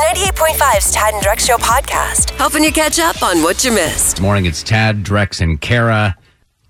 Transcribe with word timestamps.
B98.5's 0.00 0.92
Tad 0.92 1.12
and 1.12 1.22
Drex 1.22 1.40
Show 1.46 1.58
podcast, 1.58 2.30
helping 2.30 2.64
you 2.64 2.72
catch 2.72 2.98
up 2.98 3.22
on 3.22 3.42
what 3.42 3.62
you 3.62 3.70
missed. 3.70 4.18
Morning, 4.22 4.46
it's 4.46 4.62
Tad, 4.62 5.04
Drex, 5.04 5.42
and 5.42 5.60
Kara. 5.60 6.16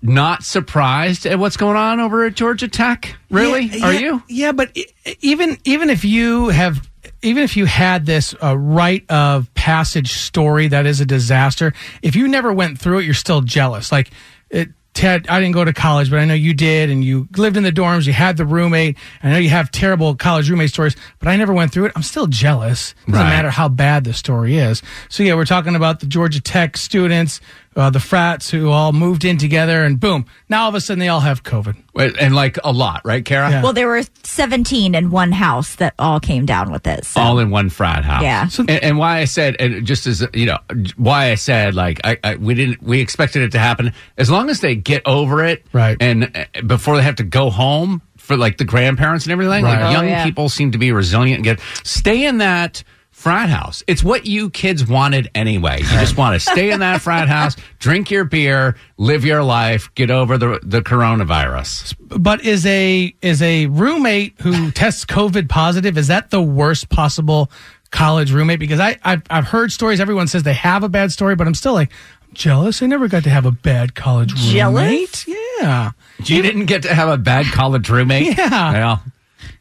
Not 0.01 0.43
surprised 0.43 1.25
at 1.25 1.39
what's 1.39 1.55
going 1.55 1.77
on 1.77 2.01
over 2.01 2.25
at 2.25 2.35
Georgia 2.35 2.67
Tech? 2.67 3.15
Really? 3.29 3.67
Yeah, 3.67 3.85
Are 3.85 3.93
yeah, 3.93 3.99
you? 3.99 4.23
Yeah, 4.27 4.51
but 4.51 4.77
even 5.21 5.57
even 5.63 5.89
if 5.89 6.03
you 6.03 6.49
have 6.49 6.85
even 7.21 7.43
if 7.43 7.55
you 7.55 7.65
had 7.65 8.05
this 8.05 8.35
uh, 8.43 8.57
rite 8.57 9.09
of 9.09 9.51
passage 9.53 10.11
story 10.11 10.67
that 10.67 10.85
is 10.85 10.99
a 10.99 11.05
disaster, 11.05 11.71
if 12.01 12.17
you 12.17 12.27
never 12.27 12.51
went 12.51 12.79
through 12.79 12.99
it, 12.99 13.05
you're 13.05 13.13
still 13.13 13.39
jealous. 13.39 13.93
Like 13.93 14.11
it, 14.49 14.67
Ted, 14.93 15.25
I 15.29 15.39
didn't 15.39 15.53
go 15.53 15.63
to 15.63 15.71
college, 15.73 16.09
but 16.09 16.19
I 16.19 16.25
know 16.25 16.33
you 16.33 16.53
did, 16.53 16.89
and 16.89 17.03
you 17.03 17.27
lived 17.37 17.55
in 17.55 17.63
the 17.63 17.71
dorms. 17.71 18.05
You 18.05 18.13
had 18.13 18.35
the 18.35 18.45
roommate. 18.45 18.97
I 19.23 19.29
know 19.31 19.37
you 19.37 19.49
have 19.49 19.71
terrible 19.71 20.15
college 20.15 20.49
roommate 20.49 20.69
stories, 20.69 20.95
but 21.19 21.29
I 21.29 21.37
never 21.37 21.53
went 21.53 21.71
through 21.71 21.85
it. 21.85 21.93
I'm 21.95 22.03
still 22.03 22.27
jealous. 22.27 22.93
Doesn't 23.07 23.13
Right. 23.21 23.29
matter 23.29 23.49
how 23.51 23.69
bad 23.69 24.03
the 24.03 24.13
story 24.13 24.57
is. 24.57 24.81
So 25.07 25.23
yeah, 25.23 25.35
we're 25.35 25.45
talking 25.45 25.75
about 25.75 26.01
the 26.01 26.07
Georgia 26.07 26.41
Tech 26.41 26.75
students, 26.75 27.39
uh, 27.75 27.89
the 27.89 27.99
frats 27.99 28.49
who 28.49 28.69
all 28.69 28.91
moved 28.91 29.23
in 29.25 29.37
together, 29.37 29.83
and 29.83 29.99
boom, 29.99 30.25
now 30.49 30.63
all 30.63 30.69
of 30.69 30.75
a 30.75 30.81
sudden 30.81 30.99
they 30.99 31.07
all 31.07 31.21
have 31.21 31.43
COVID. 31.43 31.75
And 32.19 32.33
like 32.35 32.57
a 32.63 32.71
lot, 32.71 33.01
right, 33.05 33.23
Kara? 33.23 33.49
Yeah. 33.49 33.63
Well, 33.63 33.73
there 33.73 33.87
were 33.87 34.01
17 34.23 34.95
in 34.95 35.09
one 35.11 35.31
house 35.31 35.75
that 35.75 35.93
all 35.99 36.19
came 36.19 36.45
down 36.45 36.71
with 36.71 36.87
it. 36.87 37.05
So. 37.05 37.19
All 37.21 37.39
in 37.39 37.49
one 37.49 37.69
frat 37.69 38.03
house. 38.05 38.23
Yeah. 38.23 38.47
and, 38.59 38.69
and 38.69 38.97
why 38.97 39.19
I 39.19 39.25
said, 39.25 39.55
and 39.59 39.85
just 39.85 40.07
as 40.07 40.25
you 40.33 40.45
know, 40.47 40.57
why 40.97 41.31
I 41.31 41.35
said 41.35 41.75
like 41.75 41.99
I, 42.03 42.17
I 42.23 42.35
we 42.35 42.53
didn't 42.53 42.81
we 42.81 43.01
expected 43.01 43.41
it 43.41 43.51
to 43.53 43.59
happen 43.59 43.93
as 44.17 44.29
long 44.31 44.49
as 44.49 44.61
they 44.61 44.75
get 44.75 45.01
over 45.05 45.43
it, 45.45 45.65
Right. 45.73 45.97
And 45.99 46.35
uh, 46.35 46.61
before 46.65 46.95
they 46.97 47.03
have 47.03 47.15
to 47.15 47.23
go 47.23 47.49
home 47.49 48.01
for 48.17 48.37
like 48.37 48.57
the 48.57 48.65
grandparents 48.65 49.25
and 49.25 49.31
everything, 49.33 49.63
Right. 49.63 49.79
like 49.81 49.89
Oh, 49.89 49.91
young 49.91 50.07
yeah. 50.07 50.23
people 50.23 50.47
seem 50.49 50.71
to 50.71 50.77
be 50.77 50.91
resilient 50.91 51.37
and 51.37 51.43
get 51.43 51.59
stay 51.83 52.25
in 52.25 52.37
that 52.39 52.83
frat 53.21 53.49
house. 53.49 53.83
It's 53.85 54.03
what 54.03 54.25
you 54.25 54.49
kids 54.49 54.87
wanted 54.87 55.29
anyway. 55.35 55.77
You 55.79 55.85
just 55.85 56.17
want 56.17 56.33
to 56.33 56.39
stay 56.39 56.71
in 56.71 56.79
that 56.79 57.01
frat 57.01 57.27
house, 57.27 57.55
drink 57.79 58.09
your 58.09 58.23
beer, 58.23 58.75
live 58.97 59.23
your 59.23 59.43
life, 59.43 59.93
get 59.93 60.09
over 60.09 60.37
the 60.39 60.59
the 60.63 60.81
coronavirus. 60.81 61.95
But 62.19 62.43
is 62.43 62.65
a 62.65 63.13
is 63.21 63.41
a 63.43 63.67
roommate 63.67 64.41
who 64.41 64.71
tests 64.81 65.05
COVID 65.05 65.49
positive? 65.49 65.97
Is 65.97 66.07
that 66.07 66.31
the 66.31 66.41
worst 66.41 66.89
possible 66.89 67.51
college 67.91 68.31
roommate? 68.31 68.59
Because 68.59 68.79
I 68.79 68.97
I've, 69.03 69.21
I've 69.29 69.45
heard 69.45 69.71
stories. 69.71 69.99
Everyone 69.99 70.27
says 70.27 70.41
they 70.41 70.53
have 70.53 70.83
a 70.83 70.89
bad 70.89 71.11
story, 71.11 71.35
but 71.35 71.45
I'm 71.45 71.53
still 71.53 71.73
like 71.73 71.91
I'm 72.27 72.33
jealous. 72.33 72.81
I 72.81 72.87
never 72.87 73.07
got 73.07 73.23
to 73.25 73.29
have 73.29 73.45
a 73.45 73.51
bad 73.51 73.93
college 73.93 74.33
roommate. 74.33 74.51
Jealous? 74.51 75.27
roommate. 75.27 75.39
Yeah. 75.61 75.91
You 76.23 76.41
didn't 76.41 76.65
get 76.65 76.81
to 76.83 76.93
have 76.95 77.07
a 77.09 77.17
bad 77.17 77.45
college 77.47 77.87
roommate? 77.89 78.35
Yeah. 78.37 78.71
Well, 78.73 79.03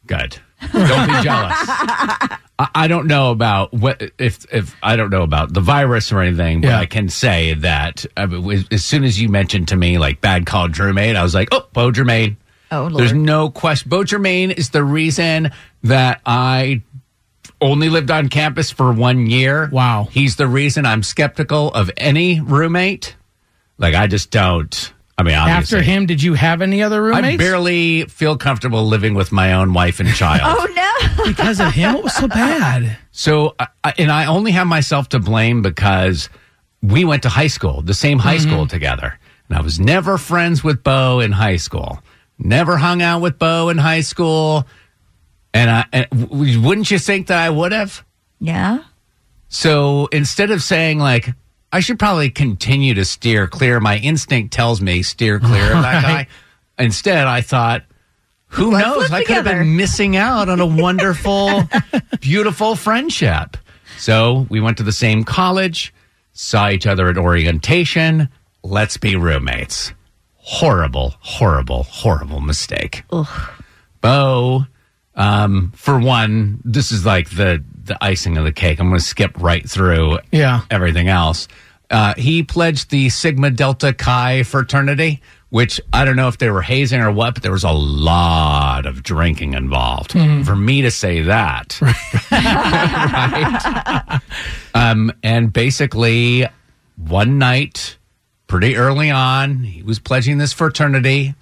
good. 0.06 0.38
Don't 0.60 1.06
be 1.08 1.22
jealous. 1.22 1.56
I, 2.74 2.88
don't 2.88 3.06
know 3.06 3.30
about 3.30 3.72
what 3.72 4.02
if 4.18 4.44
if 4.52 4.76
I 4.82 4.96
don't 4.96 5.10
know 5.10 5.22
about 5.22 5.54
the 5.54 5.60
virus 5.60 6.12
or 6.12 6.20
anything, 6.20 6.60
but 6.60 6.68
Yeah. 6.68 6.78
I 6.78 6.86
can 6.86 7.08
say 7.08 7.54
that 7.54 8.04
I 8.16 8.26
mean, 8.26 8.66
as 8.70 8.84
soon 8.84 9.04
as 9.04 9.20
you 9.20 9.28
mentioned 9.30 9.68
to 9.68 9.76
me 9.76 9.98
like 9.98 10.20
bad 10.20 10.44
college 10.44 10.78
roommate, 10.78 11.16
I 11.16 11.22
was 11.22 11.34
like, 11.34 11.48
oh, 11.52 11.66
Bo 11.72 11.90
Germain. 11.90 12.36
Oh, 12.70 12.82
Lord. 12.82 12.96
There's 12.98 13.12
no 13.14 13.50
question. 13.50 13.88
Bo 13.88 14.04
Germain 14.04 14.50
is 14.50 14.70
the 14.70 14.84
reason 14.84 15.50
that 15.84 16.20
I 16.26 16.82
only 17.60 17.88
lived 17.88 18.10
on 18.10 18.28
campus 18.28 18.70
for 18.70 18.92
one 18.92 19.26
year. 19.26 19.68
Wow. 19.72 20.08
He's 20.10 20.36
the 20.36 20.46
reason 20.46 20.86
I'm 20.86 21.02
skeptical 21.02 21.72
of 21.72 21.90
any 21.96 22.40
roommate. 22.40 23.16
Like 23.78 23.94
I 23.94 24.06
just 24.06 24.30
don't. 24.30 24.92
I 25.20 25.22
mean, 25.22 25.34
obviously, 25.34 25.78
After 25.80 25.90
him, 25.90 26.06
did 26.06 26.22
you 26.22 26.32
have 26.32 26.62
any 26.62 26.82
other 26.82 27.02
roommates? 27.02 27.34
I 27.34 27.36
barely 27.36 28.04
feel 28.04 28.38
comfortable 28.38 28.86
living 28.86 29.12
with 29.12 29.32
my 29.32 29.52
own 29.52 29.74
wife 29.74 30.00
and 30.00 30.08
child. 30.14 30.40
oh, 30.44 30.66
no. 30.74 31.24
because 31.26 31.60
of 31.60 31.74
him. 31.74 31.92
What 31.92 32.04
was 32.04 32.14
so 32.14 32.26
bad? 32.26 32.96
So, 33.10 33.54
I- 33.58 33.68
I, 33.84 33.92
and 33.98 34.10
I 34.10 34.24
only 34.24 34.52
have 34.52 34.66
myself 34.66 35.10
to 35.10 35.18
blame 35.18 35.60
because 35.60 36.30
we 36.82 37.04
went 37.04 37.24
to 37.24 37.28
high 37.28 37.48
school, 37.48 37.82
the 37.82 37.92
same 37.92 38.18
high 38.18 38.38
mm-hmm. 38.38 38.50
school 38.50 38.66
together. 38.66 39.18
And 39.50 39.58
I 39.58 39.60
was 39.60 39.78
never 39.78 40.16
friends 40.16 40.64
with 40.64 40.82
Bo 40.82 41.20
in 41.20 41.32
high 41.32 41.56
school. 41.56 42.02
Never 42.38 42.78
hung 42.78 43.02
out 43.02 43.20
with 43.20 43.38
Bo 43.38 43.68
in 43.68 43.76
high 43.76 44.00
school. 44.00 44.66
And, 45.52 45.70
I, 45.70 45.84
and 45.92 46.08
w- 46.10 46.62
wouldn't 46.62 46.90
you 46.90 46.98
think 46.98 47.26
that 47.26 47.38
I 47.38 47.50
would 47.50 47.72
have? 47.72 48.02
Yeah. 48.40 48.84
So 49.48 50.08
instead 50.12 50.50
of 50.50 50.62
saying 50.62 50.98
like, 50.98 51.34
I 51.72 51.80
should 51.80 51.98
probably 51.98 52.30
continue 52.30 52.94
to 52.94 53.04
steer 53.04 53.46
clear, 53.46 53.78
my 53.80 53.98
instinct 53.98 54.52
tells 54.52 54.80
me 54.80 55.02
steer 55.02 55.38
clear 55.38 55.64
of 55.72 55.82
that 55.82 56.02
guy. 56.02 56.26
Instead, 56.78 57.26
I 57.26 57.42
thought, 57.42 57.84
who 58.46 58.72
Let's 58.72 58.86
knows? 58.86 59.10
I 59.12 59.22
could 59.22 59.34
have 59.34 59.44
together. 59.44 59.58
been 59.60 59.76
missing 59.76 60.16
out 60.16 60.48
on 60.48 60.58
a 60.60 60.66
wonderful, 60.66 61.62
beautiful 62.20 62.74
friendship. 62.74 63.56
So 63.98 64.46
we 64.48 64.60
went 64.60 64.78
to 64.78 64.82
the 64.82 64.92
same 64.92 65.22
college, 65.24 65.94
saw 66.32 66.68
each 66.70 66.86
other 66.86 67.08
at 67.08 67.18
orientation. 67.18 68.28
Let's 68.64 68.96
be 68.96 69.14
roommates. 69.14 69.92
Horrible, 70.36 71.14
horrible, 71.20 71.84
horrible 71.84 72.40
mistake. 72.40 73.04
Bo, 74.00 74.66
um, 75.14 75.72
for 75.76 75.98
one, 75.98 76.60
this 76.64 76.92
is 76.92 77.04
like 77.06 77.30
the 77.30 77.62
the 77.84 77.96
icing 78.02 78.36
of 78.36 78.44
the 78.44 78.52
cake. 78.52 78.78
I'm 78.80 78.88
going 78.88 78.98
to 79.00 79.04
skip 79.04 79.32
right 79.40 79.68
through 79.68 80.18
Yeah. 80.30 80.60
everything 80.70 81.08
else. 81.08 81.48
Uh, 81.90 82.14
he 82.16 82.42
pledged 82.44 82.90
the 82.90 83.08
Sigma 83.08 83.50
Delta 83.50 83.92
Chi 83.92 84.44
fraternity, 84.44 85.20
which 85.48 85.80
I 85.92 86.04
don't 86.04 86.14
know 86.14 86.28
if 86.28 86.38
they 86.38 86.50
were 86.50 86.62
hazing 86.62 87.00
or 87.00 87.10
what, 87.10 87.34
but 87.34 87.42
there 87.42 87.50
was 87.50 87.64
a 87.64 87.72
lot 87.72 88.86
of 88.86 89.02
drinking 89.02 89.54
involved. 89.54 90.12
For 90.12 90.54
me 90.54 90.82
to 90.82 90.90
say 90.92 91.22
that, 91.22 91.80
right? 92.30 94.20
Um, 94.74 95.12
and 95.24 95.52
basically, 95.52 96.46
one 96.96 97.38
night, 97.38 97.96
pretty 98.46 98.76
early 98.76 99.10
on, 99.10 99.64
he 99.64 99.82
was 99.82 99.98
pledging 99.98 100.38
this 100.38 100.52
fraternity. 100.52 101.34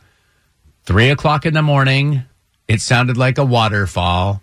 Three 0.85 1.11
o'clock 1.11 1.45
in 1.45 1.53
the 1.53 1.61
morning, 1.63 2.23
it 2.69 2.81
sounded 2.81 3.17
like 3.17 3.39
a 3.39 3.45
waterfall. 3.45 4.41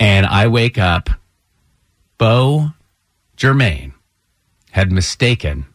And 0.00 0.26
I 0.26 0.48
wake 0.48 0.78
up. 0.78 1.10
Bo 2.18 2.70
Germain 3.36 3.94
had 4.70 4.92
mistaken 4.92 5.66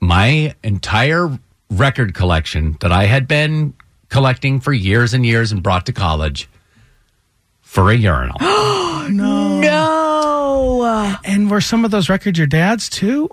my 0.00 0.54
entire 0.62 1.38
record 1.70 2.14
collection 2.14 2.76
that 2.80 2.92
I 2.92 3.06
had 3.06 3.26
been 3.26 3.74
collecting 4.08 4.60
for 4.60 4.72
years 4.72 5.14
and 5.14 5.24
years 5.24 5.52
and 5.52 5.62
brought 5.62 5.86
to 5.86 5.92
college 5.92 6.48
for 7.62 7.90
a 7.90 7.96
urinal. 7.96 8.36
No. 9.10 9.58
No. 9.60 11.16
And 11.24 11.50
were 11.50 11.60
some 11.60 11.84
of 11.84 11.90
those 11.90 12.08
records 12.08 12.38
your 12.38 12.46
dad's 12.46 12.88
too? 12.88 13.28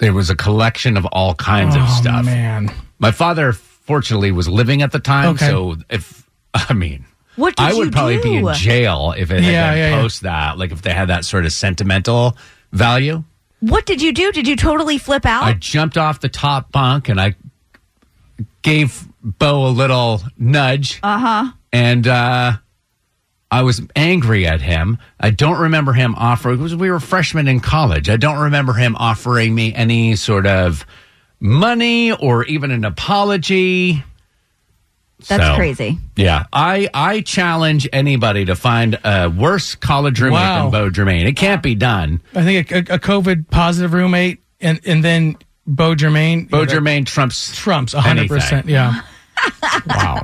there 0.00 0.12
was 0.12 0.28
a 0.28 0.36
collection 0.36 0.96
of 0.96 1.06
all 1.06 1.34
kinds 1.34 1.74
of 1.74 1.82
oh 1.82 1.98
stuff. 2.00 2.24
man. 2.26 2.70
My 2.98 3.10
father, 3.10 3.52
fortunately, 3.52 4.32
was 4.32 4.48
living 4.48 4.82
at 4.82 4.92
the 4.92 4.98
time. 4.98 5.30
Okay. 5.30 5.46
So 5.46 5.76
if, 5.88 6.23
I 6.68 6.72
mean, 6.72 7.04
What 7.36 7.54
I 7.58 7.74
would 7.74 7.86
you 7.86 7.90
probably 7.90 8.18
be 8.22 8.36
in 8.36 8.52
jail 8.54 9.12
if 9.16 9.30
it 9.30 9.42
had 9.42 9.52
Yeah, 9.52 9.70
been 9.70 9.78
yeah, 9.78 9.90
yeah. 9.90 10.00
post 10.00 10.22
that, 10.22 10.56
like 10.58 10.70
if 10.72 10.82
they 10.82 10.92
had 10.92 11.08
that 11.08 11.24
sort 11.24 11.44
of 11.44 11.52
sentimental 11.52 12.36
value. 12.72 13.24
What 13.60 13.86
did 13.86 14.00
you 14.02 14.12
do? 14.12 14.30
Did 14.32 14.46
you 14.46 14.56
totally 14.56 14.98
flip 14.98 15.24
out? 15.26 15.44
I 15.44 15.54
jumped 15.54 15.96
off 15.96 16.20
the 16.20 16.28
top 16.28 16.70
bunk 16.70 17.08
and 17.08 17.20
I 17.20 17.34
gave 18.62 19.06
Bo 19.22 19.66
a 19.66 19.70
little 19.70 20.20
nudge. 20.38 21.00
Uh 21.02 21.18
huh. 21.18 21.52
And 21.72 22.06
uh, 22.06 22.52
I 23.50 23.62
was 23.62 23.80
angry 23.96 24.46
at 24.46 24.60
him. 24.60 24.98
I 25.18 25.30
don't 25.30 25.58
remember 25.60 25.92
him 25.92 26.14
offering, 26.16 26.58
because 26.58 26.76
we 26.76 26.90
were 26.90 27.00
freshmen 27.00 27.48
in 27.48 27.60
college. 27.60 28.08
I 28.10 28.16
don't 28.16 28.38
remember 28.38 28.74
him 28.74 28.96
offering 28.96 29.54
me 29.54 29.72
any 29.74 30.14
sort 30.16 30.46
of 30.46 30.84
money 31.40 32.12
or 32.12 32.44
even 32.44 32.70
an 32.70 32.84
apology. 32.84 34.02
That's 35.28 35.42
So, 35.44 35.54
crazy. 35.56 35.98
Yeah, 36.16 36.44
I 36.52 36.88
I 36.94 37.20
challenge 37.22 37.88
anybody 37.92 38.44
to 38.46 38.54
find 38.56 38.98
a 39.04 39.28
worse 39.28 39.74
college 39.74 40.20
roommate 40.20 40.40
Wow. 40.40 40.62
than 40.64 40.70
Bo 40.72 40.90
Germain. 40.90 41.26
It 41.26 41.36
can't 41.36 41.62
be 41.62 41.74
done. 41.74 42.20
I 42.34 42.42
think 42.44 42.70
a, 42.70 42.76
a, 42.76 42.80
a 42.96 42.98
COVID 42.98 43.50
positive 43.50 43.92
roommate, 43.92 44.40
and 44.60 44.80
and 44.86 45.02
then 45.04 45.36
Bo 45.66 45.94
Germain. 45.94 46.44
Bo 46.46 46.60
you 46.60 46.66
know, 46.66 46.72
Germain 46.72 47.04
trumps 47.04 47.54
trumps 47.56 47.92
hundred 47.94 48.28
percent. 48.28 48.66
anything. 48.68 48.70
Yeah. 48.74 49.00
Wow. 49.86 50.22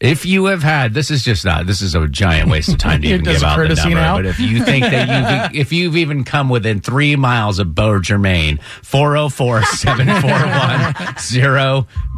If 0.00 0.24
you 0.24 0.44
have 0.44 0.62
had, 0.62 0.94
this 0.94 1.10
is 1.10 1.24
just 1.24 1.44
not. 1.44 1.66
This 1.66 1.82
is 1.82 1.96
a 1.96 2.06
giant 2.06 2.48
waste 2.48 2.68
of 2.68 2.78
time 2.78 3.02
to 3.02 3.08
even 3.14 3.24
give 3.24 3.42
out 3.42 3.56
the 3.56 3.74
number. 3.74 3.94
now. 3.96 4.16
But 4.16 4.26
if 4.26 4.38
you 4.38 4.62
think 4.64 4.84
that 4.84 5.52
you, 5.52 5.60
if 5.60 5.72
you've 5.72 5.96
even 5.96 6.22
come 6.22 6.48
within 6.48 6.80
three 6.80 7.16
miles 7.16 7.58
of 7.58 7.74
Beau 7.74 7.98
Germain, 7.98 8.58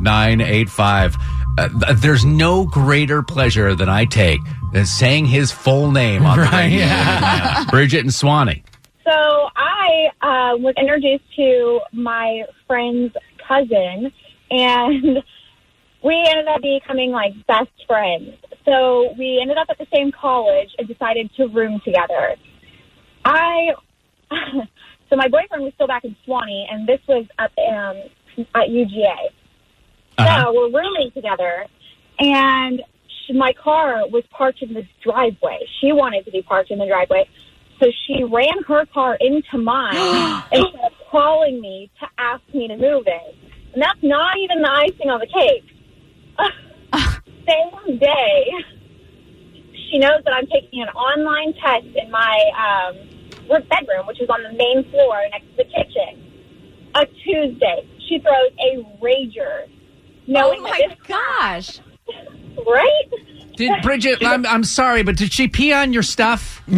404-741-0985. 0.02 1.14
Uh, 1.60 1.92
there's 1.94 2.24
no 2.24 2.64
greater 2.64 3.22
pleasure 3.22 3.74
than 3.74 3.88
I 3.88 4.06
take 4.06 4.40
than 4.72 4.86
saying 4.86 5.26
his 5.26 5.52
full 5.52 5.90
name 5.90 6.24
on 6.24 6.38
the 6.38 6.44
radio. 6.44 6.78
yeah. 6.78 7.64
Bridget 7.70 8.00
and 8.00 8.10
Suwanee. 8.10 8.62
So 9.04 9.12
I 9.56 10.08
uh, 10.22 10.56
was 10.56 10.74
introduced 10.78 11.24
to 11.36 11.80
my 11.92 12.44
friend's 12.66 13.14
cousin, 13.46 14.10
and 14.50 15.02
we 16.02 16.24
ended 16.28 16.48
up 16.48 16.62
becoming 16.62 17.10
like 17.10 17.34
best 17.46 17.70
friends. 17.86 18.30
So 18.64 19.14
we 19.18 19.38
ended 19.42 19.58
up 19.58 19.66
at 19.68 19.76
the 19.76 19.86
same 19.92 20.12
college 20.12 20.70
and 20.78 20.88
decided 20.88 21.30
to 21.36 21.48
room 21.48 21.80
together. 21.84 22.36
I 23.24 23.72
so 25.10 25.16
my 25.16 25.28
boyfriend 25.28 25.64
was 25.64 25.74
still 25.74 25.88
back 25.88 26.04
in 26.04 26.16
Suwanee, 26.26 26.64
and 26.70 26.88
this 26.88 27.00
was 27.06 27.26
up 27.38 27.50
um, 27.58 28.46
at 28.54 28.68
UGA. 28.68 29.30
Uh-huh. 30.20 30.44
So 30.44 30.52
we're 30.54 30.80
rooming 30.80 31.10
together, 31.12 31.66
and 32.18 32.82
she, 33.26 33.32
my 33.32 33.52
car 33.52 34.08
was 34.08 34.24
parked 34.30 34.62
in 34.62 34.74
the 34.74 34.86
driveway. 35.02 35.66
She 35.80 35.92
wanted 35.92 36.24
to 36.24 36.30
be 36.30 36.42
parked 36.42 36.70
in 36.70 36.78
the 36.78 36.86
driveway. 36.86 37.28
So 37.80 37.86
she 38.06 38.24
ran 38.24 38.62
her 38.68 38.84
car 38.86 39.16
into 39.20 39.58
mine 39.58 39.96
and 40.52 40.64
started 40.68 40.96
calling 41.10 41.60
me 41.60 41.90
to 42.00 42.06
ask 42.18 42.42
me 42.52 42.68
to 42.68 42.76
move 42.76 43.04
it. 43.06 43.36
And 43.72 43.82
that's 43.82 44.02
not 44.02 44.36
even 44.38 44.62
the 44.62 44.70
icing 44.70 45.10
on 45.10 45.20
the 45.20 45.26
cake. 45.26 45.64
Same 47.48 47.98
day, 47.98 48.52
she 49.90 49.98
knows 49.98 50.22
that 50.24 50.34
I'm 50.34 50.46
taking 50.46 50.82
an 50.82 50.88
online 50.88 51.54
test 51.54 51.86
in 51.96 52.10
my 52.10 52.50
um, 52.56 53.08
bedroom, 53.68 54.06
which 54.06 54.20
is 54.20 54.28
on 54.28 54.42
the 54.42 54.52
main 54.52 54.88
floor 54.90 55.22
next 55.30 55.46
to 55.50 55.56
the 55.58 55.64
kitchen. 55.64 56.26
A 56.94 57.06
Tuesday, 57.06 57.88
she 58.08 58.18
throws 58.18 58.52
a 58.58 58.84
rager, 59.02 59.68
knowing 60.26 60.60
oh 60.60 60.62
my 60.62 60.80
this 60.88 60.96
gosh. 61.06 61.80
right? 62.66 63.02
Did 63.56 63.82
Bridget? 63.82 64.24
I'm, 64.24 64.46
I'm 64.46 64.64
sorry, 64.64 65.02
but 65.02 65.16
did 65.16 65.32
she 65.32 65.46
pee 65.48 65.72
on 65.72 65.92
your 65.92 66.02
stuff? 66.02 66.62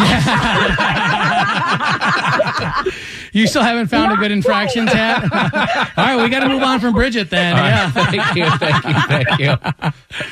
You 3.34 3.46
still 3.46 3.62
haven't 3.62 3.86
found 3.86 4.12
a 4.12 4.16
good 4.16 4.30
infraction, 4.30 4.84
Tad? 4.84 5.22
All 5.96 6.04
right, 6.04 6.22
we 6.22 6.28
got 6.28 6.40
to 6.40 6.48
move 6.50 6.62
on 6.62 6.80
from 6.80 6.92
Bridget 6.92 7.30
then. 7.30 7.54
All 7.56 7.62
right, 7.62 7.68
Yeah. 7.70 7.90
thank 7.90 8.36
you, 8.36 8.50
thank 8.58 8.84
you, 8.84 8.94
thank 9.08 9.38
you. 9.40 9.48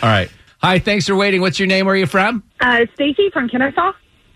All 0.03 0.09
right. 0.11 0.31
Hi, 0.59 0.79
thanks 0.79 1.07
for 1.07 1.17
waiting. 1.17 1.41
What's 1.41 1.59
your 1.59 1.67
name? 1.67 1.87
Where 1.87 1.95
are 1.95 1.99
you 1.99 2.05
from? 2.05 2.43
Uh, 2.61 2.81
Stacy 2.93 3.31
from 3.31 3.49
Kennesaw. 3.49 3.81
All 3.81 3.95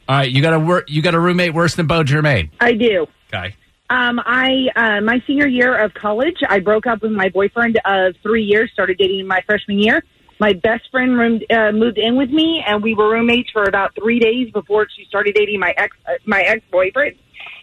right, 0.09 0.31
you 0.31 0.41
got 0.41 0.55
a 0.55 0.59
wor- 0.61 0.85
you 0.89 1.03
got 1.03 1.15
a 1.15 1.21
roommate 1.21 1.53
worse 1.53 1.75
than 1.75 1.87
Beau 1.87 2.05
Germain. 2.05 2.51
I 2.61 2.73
do. 2.73 3.07
Okay. 3.33 3.55
Um, 3.91 4.19
I 4.25 4.69
uh, 4.77 5.01
my 5.03 5.23
senior 5.27 5.47
year 5.47 5.77
of 5.77 5.93
college, 5.93 6.39
I 6.49 6.61
broke 6.61 6.87
up 6.87 7.03
with 7.03 7.13
my 7.13 7.29
boyfriend 7.29 7.79
of 7.85 8.15
three 8.23 8.43
years. 8.43 8.71
Started 8.73 8.97
dating 8.97 9.21
in 9.21 9.27
my 9.27 9.43
freshman 9.47 9.79
year. 9.79 10.03
My 10.41 10.53
best 10.55 10.91
friend 10.91 11.17
roomed, 11.17 11.45
uh, 11.51 11.71
moved 11.71 11.99
in 11.99 12.17
with 12.17 12.31
me, 12.31 12.65
and 12.67 12.83
we 12.83 12.95
were 12.95 13.11
roommates 13.11 13.51
for 13.51 13.65
about 13.65 13.95
three 13.95 14.19
days 14.19 14.51
before 14.51 14.89
she 14.97 15.05
started 15.05 15.35
dating 15.35 15.61
my 15.61 15.75
ex 15.77 15.95
uh, 16.07 16.13
my 16.25 16.41
ex 16.41 16.63
boyfriend, 16.73 17.17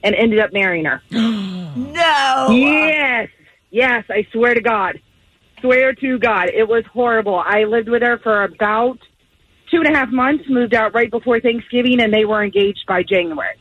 and 0.03 0.13
ended 0.15 0.39
up 0.39 0.53
marrying 0.53 0.85
her. 0.85 1.01
No. 1.73 2.49
Yes, 2.51 3.29
yes, 3.69 4.03
I 4.09 4.27
swear 4.33 4.53
to 4.53 4.59
God, 4.59 4.99
swear 5.61 5.93
to 5.93 6.19
God, 6.19 6.49
it 6.49 6.67
was 6.67 6.83
horrible. 6.91 7.39
I 7.39 7.63
lived 7.63 7.87
with 7.87 8.01
her 8.01 8.19
for 8.19 8.43
about 8.43 8.99
two 9.69 9.77
and 9.77 9.87
a 9.87 9.97
half 9.97 10.09
months. 10.09 10.43
Moved 10.49 10.73
out 10.73 10.93
right 10.93 11.09
before 11.09 11.39
Thanksgiving, 11.39 12.01
and 12.01 12.13
they 12.13 12.25
were 12.25 12.43
engaged 12.43 12.83
by 12.89 13.03
January. 13.03 13.55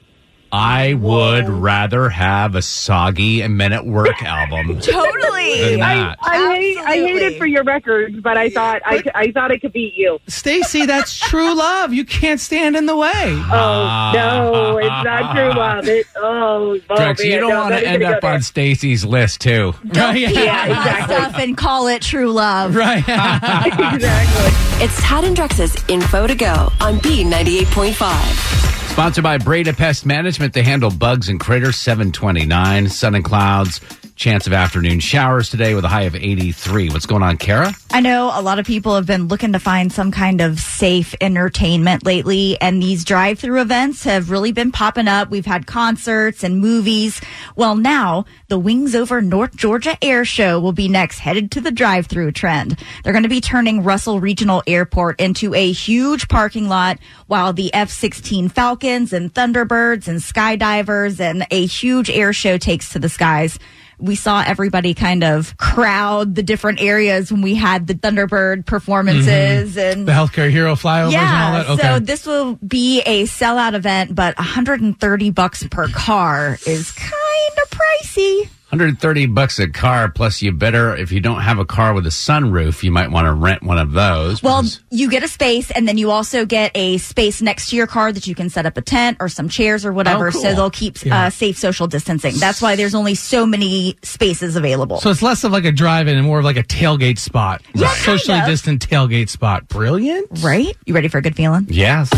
I 0.52 0.94
would 0.94 1.48
rather 1.48 2.08
have 2.08 2.54
a 2.56 2.62
soggy 2.62 3.40
and 3.40 3.56
Men 3.56 3.72
at 3.72 3.86
Work 3.86 4.20
album 4.24 4.80
Totally. 4.80 5.70
than 5.70 5.80
that. 5.80 6.18
I 6.22 6.36
hate, 6.56 6.78
I 6.78 6.94
hate 6.94 7.02
Absolutely. 7.04 7.22
it 7.34 7.38
for 7.38 7.46
your 7.46 7.62
records, 7.64 8.18
but 8.20 8.36
I 8.36 8.50
thought 8.50 8.82
I, 8.84 9.02
I 9.14 9.30
thought 9.32 9.52
I 9.52 9.58
could 9.58 9.72
beat 9.72 9.94
you. 9.94 10.18
Stacy, 10.26 10.86
that's 10.86 11.16
true 11.18 11.54
love. 11.54 11.92
You 11.92 12.04
can't 12.04 12.40
stand 12.40 12.74
in 12.76 12.86
the 12.86 12.96
way. 12.96 13.10
Oh 13.14 14.10
no, 14.14 14.78
it's 14.78 14.88
not 14.88 15.34
true 15.36 15.52
love. 15.58 15.86
It 15.86 16.06
oh, 16.16 16.78
oh 16.90 16.94
Drex, 16.96 17.22
you 17.24 17.38
don't 17.38 17.50
no, 17.50 17.60
want 17.60 17.74
to 17.74 17.80
even 17.80 17.92
end 17.92 18.02
gonna 18.02 18.16
up 18.16 18.22
go 18.22 18.26
there. 18.28 18.34
on 18.34 18.42
Stacy's 18.42 19.04
list 19.04 19.40
too. 19.40 19.72
Right, 19.84 20.16
Yeah, 20.20 20.30
Yeah, 20.30 20.66
exactly. 20.66 21.14
stuff 21.14 21.38
and 21.38 21.56
call 21.56 21.86
it 21.86 22.02
true 22.02 22.32
love. 22.32 22.74
Right. 22.74 22.98
exactly. 23.06 24.84
It's 24.84 25.00
Tad 25.02 25.24
and 25.24 25.36
Drex's 25.36 25.76
Info 25.88 26.26
to 26.26 26.34
Go 26.34 26.70
on 26.80 26.96
B98.5. 26.98 28.79
Sponsored 29.00 29.24
by 29.24 29.38
Breda 29.38 29.72
Pest 29.72 30.04
Management. 30.04 30.52
They 30.52 30.62
handle 30.62 30.90
bugs 30.90 31.30
and 31.30 31.40
critters. 31.40 31.76
729, 31.76 32.90
sun 32.90 33.14
and 33.14 33.24
clouds. 33.24 33.80
Chance 34.14 34.46
of 34.46 34.52
afternoon 34.52 35.00
showers 35.00 35.48
today 35.48 35.72
with 35.72 35.86
a 35.86 35.88
high 35.88 36.02
of 36.02 36.14
83. 36.14 36.90
What's 36.90 37.06
going 37.06 37.22
on, 37.22 37.38
Kara? 37.38 37.72
I 37.90 38.02
know 38.02 38.30
a 38.34 38.42
lot 38.42 38.58
of 38.58 38.66
people 38.66 38.94
have 38.94 39.06
been 39.06 39.28
looking 39.28 39.54
to 39.54 39.58
find 39.58 39.90
some 39.90 40.12
kind 40.12 40.42
of 40.42 40.60
safe 40.60 41.14
entertainment 41.22 42.04
lately, 42.04 42.60
and 42.60 42.82
these 42.82 43.02
drive 43.02 43.38
through 43.38 43.62
events 43.62 44.04
have 44.04 44.30
really 44.30 44.52
been 44.52 44.72
popping 44.72 45.08
up. 45.08 45.30
We've 45.30 45.46
had 45.46 45.66
concerts 45.66 46.44
and 46.44 46.60
movies. 46.60 47.22
Well, 47.56 47.76
now 47.76 48.26
the 48.48 48.58
Wings 48.58 48.94
Over 48.94 49.22
North 49.22 49.56
Georgia 49.56 49.96
Air 50.02 50.26
Show 50.26 50.60
will 50.60 50.72
be 50.72 50.86
next, 50.86 51.20
headed 51.20 51.50
to 51.52 51.62
the 51.62 51.70
drive 51.70 52.06
through 52.06 52.32
trend. 52.32 52.78
They're 53.02 53.14
going 53.14 53.22
to 53.22 53.30
be 53.30 53.40
turning 53.40 53.82
Russell 53.82 54.20
Regional 54.20 54.62
Airport 54.66 55.18
into 55.18 55.54
a 55.54 55.72
huge 55.72 56.28
parking 56.28 56.68
lot 56.68 56.98
while 57.26 57.54
the 57.54 57.72
F 57.72 57.88
16 57.88 58.50
And 58.90 59.32
Thunderbirds 59.32 60.08
and 60.08 60.18
skydivers 60.20 61.20
and 61.20 61.46
a 61.50 61.66
huge 61.66 62.10
air 62.10 62.32
show 62.32 62.58
takes 62.58 62.90
to 62.90 62.98
the 62.98 63.08
skies 63.08 63.58
we 64.00 64.14
saw 64.14 64.42
everybody 64.46 64.94
kind 64.94 65.22
of 65.22 65.56
crowd 65.58 66.34
the 66.34 66.42
different 66.42 66.80
areas 66.80 67.30
when 67.30 67.42
we 67.42 67.54
had 67.54 67.86
the 67.86 67.94
Thunderbird 67.94 68.66
performances 68.66 69.76
mm-hmm. 69.76 69.78
and 69.78 70.08
the 70.08 70.12
healthcare 70.12 70.50
hero 70.50 70.74
flyovers 70.74 71.08
and 71.08 71.16
all 71.16 71.22
yeah, 71.22 71.62
that. 71.62 71.68
Okay. 71.70 71.82
so 71.82 71.98
this 72.00 72.26
will 72.26 72.54
be 72.56 73.02
a 73.02 73.24
sellout 73.24 73.74
event, 73.74 74.14
but 74.14 74.36
130 74.38 75.30
bucks 75.30 75.66
per 75.68 75.88
car 75.88 76.58
is 76.66 76.92
kind 76.92 77.58
of 77.62 77.70
pricey. 77.70 78.48
130 78.70 79.26
bucks 79.26 79.58
a 79.58 79.68
car, 79.68 80.08
plus 80.10 80.42
you 80.42 80.52
better, 80.52 80.94
if 80.96 81.10
you 81.10 81.20
don't 81.20 81.40
have 81.40 81.58
a 81.58 81.64
car 81.64 81.92
with 81.92 82.06
a 82.06 82.10
sunroof, 82.10 82.84
you 82.84 82.92
might 82.92 83.10
want 83.10 83.26
to 83.26 83.32
rent 83.32 83.64
one 83.64 83.78
of 83.78 83.90
those. 83.90 84.42
Well, 84.44 84.62
because- 84.62 84.80
you 84.90 85.10
get 85.10 85.24
a 85.24 85.28
space, 85.28 85.72
and 85.72 85.88
then 85.88 85.98
you 85.98 86.12
also 86.12 86.46
get 86.46 86.70
a 86.76 86.98
space 86.98 87.42
next 87.42 87.70
to 87.70 87.76
your 87.76 87.88
car 87.88 88.12
that 88.12 88.28
you 88.28 88.34
can 88.36 88.48
set 88.48 88.66
up 88.66 88.76
a 88.76 88.80
tent 88.82 89.16
or 89.18 89.28
some 89.28 89.48
chairs 89.48 89.84
or 89.84 89.92
whatever, 89.92 90.28
Oh, 90.28 90.30
cool. 90.30 90.40
so 90.42 90.54
they'll 90.54 90.70
keep 90.70 91.04
Yeah. 91.04 91.26
uh, 91.26 91.30
safe 91.30 91.58
social 91.58 91.88
distancing. 91.88 92.36
That's 92.38 92.62
why 92.62 92.76
there's 92.76 92.94
only 92.94 93.16
so 93.16 93.44
many 93.44 93.96
spaces 94.02 94.54
available. 94.54 95.00
So 95.00 95.10
it's 95.10 95.20
less 95.22 95.42
of 95.42 95.50
like 95.50 95.64
a 95.64 95.72
drive-in 95.72 96.16
and 96.16 96.24
more 96.24 96.38
of 96.38 96.44
like 96.44 96.56
a 96.56 96.62
tailgate 96.62 97.18
spot, 97.18 97.62
Yeah, 97.74 97.92
a 97.92 97.96
socially 97.96 98.38
of. 98.38 98.46
distant 98.46 98.88
tailgate 98.88 99.30
spot. 99.30 99.66
Brilliant. 99.66 100.28
right? 100.42 100.76
You 100.86 100.94
ready 100.94 101.08
for 101.08 101.18
a 101.18 101.22
good 101.22 101.34
feeling? 101.34 101.66
yes. 101.68 102.08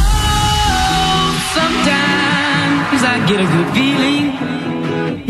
Sometimes 1.55 3.03
I 3.03 3.25
get 3.27 3.41
a 3.41 3.45
good 3.45 3.75
feeling. 3.75 4.52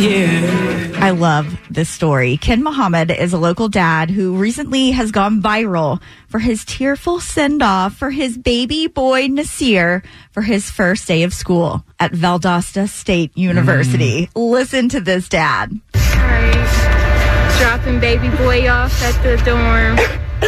Yeah. 0.02 0.98
I 1.00 1.10
love 1.10 1.56
this 1.70 1.88
story. 1.88 2.36
Ken 2.36 2.64
Muhammad 2.64 3.12
is 3.12 3.32
a 3.32 3.38
local 3.38 3.68
dad 3.68 4.10
who 4.10 4.34
recently 4.34 4.90
has 4.90 5.12
gone 5.12 5.40
viral 5.40 6.02
for 6.26 6.40
his 6.40 6.64
tearful 6.64 7.20
send 7.20 7.62
off 7.62 7.94
for 7.94 8.10
his 8.10 8.36
baby 8.36 8.88
boy 8.88 9.28
Nasir 9.28 10.02
for 10.32 10.42
his 10.42 10.68
first 10.68 11.06
day 11.06 11.22
of 11.22 11.32
school 11.32 11.84
at 12.00 12.10
Valdosta 12.10 12.88
State 12.88 13.30
University. 13.36 14.26
Mm. 14.34 14.50
Listen 14.50 14.88
to 14.88 15.00
this 15.00 15.28
dad. 15.28 15.70
Alright. 15.94 17.58
Dropping 17.60 18.00
baby 18.00 18.28
boy 18.38 18.68
off 18.68 19.00
at 19.04 19.22
the 19.22 19.36
dorm. 19.44 19.98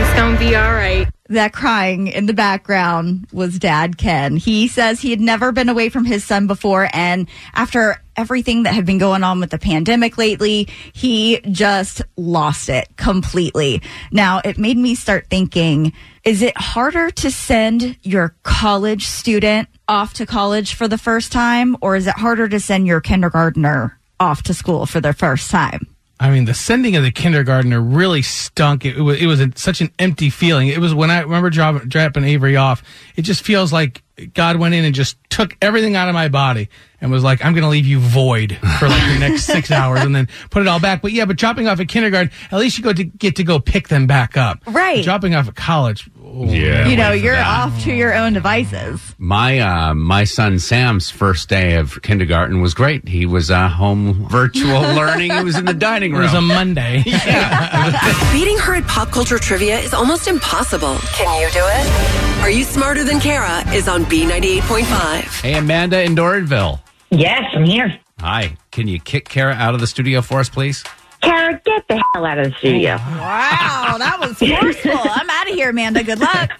it's 0.00 0.14
gonna 0.16 0.38
be 0.40 0.56
alright. 0.56 1.11
That 1.28 1.52
crying 1.52 2.08
in 2.08 2.26
the 2.26 2.34
background 2.34 3.28
was 3.32 3.58
dad 3.58 3.96
Ken. 3.96 4.36
He 4.36 4.66
says 4.66 5.00
he 5.00 5.10
had 5.10 5.20
never 5.20 5.52
been 5.52 5.68
away 5.68 5.88
from 5.88 6.04
his 6.04 6.24
son 6.24 6.46
before 6.48 6.88
and 6.92 7.28
after 7.54 8.02
everything 8.16 8.64
that 8.64 8.74
had 8.74 8.84
been 8.84 8.98
going 8.98 9.22
on 9.22 9.40
with 9.40 9.50
the 9.50 9.58
pandemic 9.58 10.18
lately, 10.18 10.68
he 10.92 11.40
just 11.50 12.02
lost 12.16 12.68
it 12.68 12.88
completely. 12.96 13.80
Now, 14.10 14.40
it 14.44 14.58
made 14.58 14.76
me 14.76 14.94
start 14.94 15.28
thinking, 15.30 15.92
is 16.24 16.42
it 16.42 16.56
harder 16.56 17.10
to 17.10 17.30
send 17.30 17.96
your 18.02 18.34
college 18.42 19.06
student 19.06 19.68
off 19.88 20.14
to 20.14 20.26
college 20.26 20.74
for 20.74 20.88
the 20.88 20.98
first 20.98 21.32
time 21.32 21.76
or 21.80 21.96
is 21.96 22.06
it 22.06 22.16
harder 22.16 22.48
to 22.48 22.60
send 22.60 22.86
your 22.86 23.00
kindergartner 23.00 23.98
off 24.20 24.42
to 24.44 24.54
school 24.54 24.86
for 24.86 25.00
the 25.00 25.12
first 25.12 25.50
time? 25.50 25.91
I 26.22 26.30
mean, 26.30 26.44
the 26.44 26.54
sending 26.54 26.94
of 26.94 27.02
the 27.02 27.10
kindergartner 27.10 27.80
really 27.80 28.22
stunk. 28.22 28.84
It, 28.84 29.00
was 29.00 29.20
it 29.20 29.26
was 29.26 29.40
a, 29.40 29.50
such 29.56 29.80
an 29.80 29.90
empty 29.98 30.30
feeling. 30.30 30.68
It 30.68 30.78
was 30.78 30.94
when 30.94 31.10
I 31.10 31.18
remember 31.18 31.50
drop, 31.50 31.82
dropping 31.82 32.22
Avery 32.22 32.54
off. 32.54 32.84
It 33.16 33.22
just 33.22 33.42
feels 33.42 33.72
like 33.72 34.04
God 34.32 34.54
went 34.54 34.76
in 34.76 34.84
and 34.84 34.94
just 34.94 35.16
took 35.30 35.56
everything 35.60 35.96
out 35.96 36.08
of 36.08 36.14
my 36.14 36.28
body 36.28 36.68
and 37.02 37.10
was 37.10 37.22
like, 37.22 37.44
I'm 37.44 37.52
going 37.52 37.64
to 37.64 37.68
leave 37.68 37.86
you 37.86 37.98
void 37.98 38.56
for 38.78 38.88
like 38.88 39.02
the 39.12 39.18
next 39.18 39.44
six 39.44 39.70
hours 39.78 40.00
and 40.00 40.14
then 40.16 40.28
put 40.50 40.62
it 40.62 40.68
all 40.68 40.80
back. 40.80 41.02
But 41.02 41.12
yeah, 41.12 41.26
but 41.26 41.36
dropping 41.36 41.68
off 41.68 41.78
at 41.80 41.88
kindergarten, 41.88 42.32
at 42.50 42.58
least 42.58 42.78
you 42.78 42.84
go 42.84 42.92
to 42.94 43.04
get 43.04 43.36
to 43.36 43.44
go 43.44 43.58
pick 43.58 43.88
them 43.88 44.06
back 44.06 44.36
up. 44.38 44.60
Right. 44.66 45.04
Dropping 45.04 45.34
off 45.34 45.48
at 45.48 45.54
college. 45.56 46.08
oh, 46.24 46.44
Yeah. 46.46 46.86
you 46.86 46.96
know, 46.96 47.12
you're 47.12 47.34
that. 47.34 47.46
off 47.46 47.82
to 47.84 47.92
your 47.92 48.14
own 48.14 48.32
devices. 48.32 49.14
My 49.18 49.58
uh, 49.58 49.94
my 49.94 50.24
son 50.24 50.58
Sam's 50.58 51.10
first 51.10 51.48
day 51.48 51.74
of 51.74 52.00
kindergarten 52.02 52.60
was 52.62 52.72
great. 52.72 53.08
He 53.08 53.26
was 53.26 53.50
uh, 53.50 53.68
home 53.68 54.28
virtual 54.28 54.80
learning. 54.94 55.32
He 55.32 55.42
was 55.44 55.58
in 55.58 55.64
the 55.64 55.74
dining 55.74 56.12
room. 56.12 56.22
It 56.22 56.24
was 56.26 56.34
a 56.34 56.40
Monday. 56.40 57.02
Beating 58.32 58.58
her 58.58 58.74
at 58.76 58.86
pop 58.86 59.10
culture 59.10 59.38
trivia 59.38 59.78
is 59.80 59.92
almost 59.92 60.28
impossible. 60.28 60.96
Can 61.14 61.40
you 61.40 61.48
do 61.50 61.60
it? 61.64 62.42
Are 62.42 62.50
You 62.50 62.64
Smarter 62.64 63.02
Than 63.04 63.18
Kara 63.20 63.68
is 63.74 63.88
on 63.88 64.04
B98.5. 64.04 65.42
hey, 65.42 65.54
Amanda 65.54 66.02
in 66.02 66.14
Doraville. 66.14 66.78
Yes, 67.12 67.44
I'm 67.52 67.64
here. 67.64 67.94
Hi. 68.20 68.56
Can 68.70 68.88
you 68.88 68.98
kick 68.98 69.28
Kara 69.28 69.52
out 69.52 69.74
of 69.74 69.80
the 69.80 69.86
studio 69.86 70.22
for 70.22 70.40
us, 70.40 70.48
please? 70.48 70.82
Kara, 71.20 71.60
get 71.62 71.86
the 71.86 72.02
hell 72.14 72.24
out 72.24 72.38
of 72.38 72.46
the 72.50 72.56
studio. 72.56 72.96
Wow, 72.96 73.96
that 73.98 74.16
was 74.18 74.38
forceful. 74.38 74.92
I'm 75.10 75.28
out 75.28 75.48
of 75.48 75.54
here, 75.54 75.68
Amanda. 75.68 76.02
Good 76.02 76.20
luck. 76.20 76.50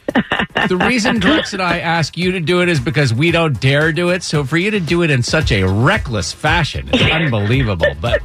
The 0.69 0.77
reason 0.77 1.21
Drex 1.21 1.55
and 1.55 1.63
I 1.63 1.79
ask 1.79 2.19
you 2.19 2.33
to 2.33 2.41
do 2.41 2.61
it 2.61 2.69
is 2.69 2.81
because 2.81 3.15
we 3.15 3.31
don't 3.31 3.59
dare 3.61 3.93
do 3.93 4.11
it. 4.11 4.23
So 4.23 4.45
for 4.45 4.59
you 4.59 4.71
to 4.71 4.79
do 4.79 5.03
it 5.03 5.11
in 5.11 5.23
such 5.23 5.53
a 5.53 5.65
reckless 5.65 6.35
fashion 6.35 6.89
is 6.95 7.01
unbelievable. 7.11 7.95
But 7.99 8.21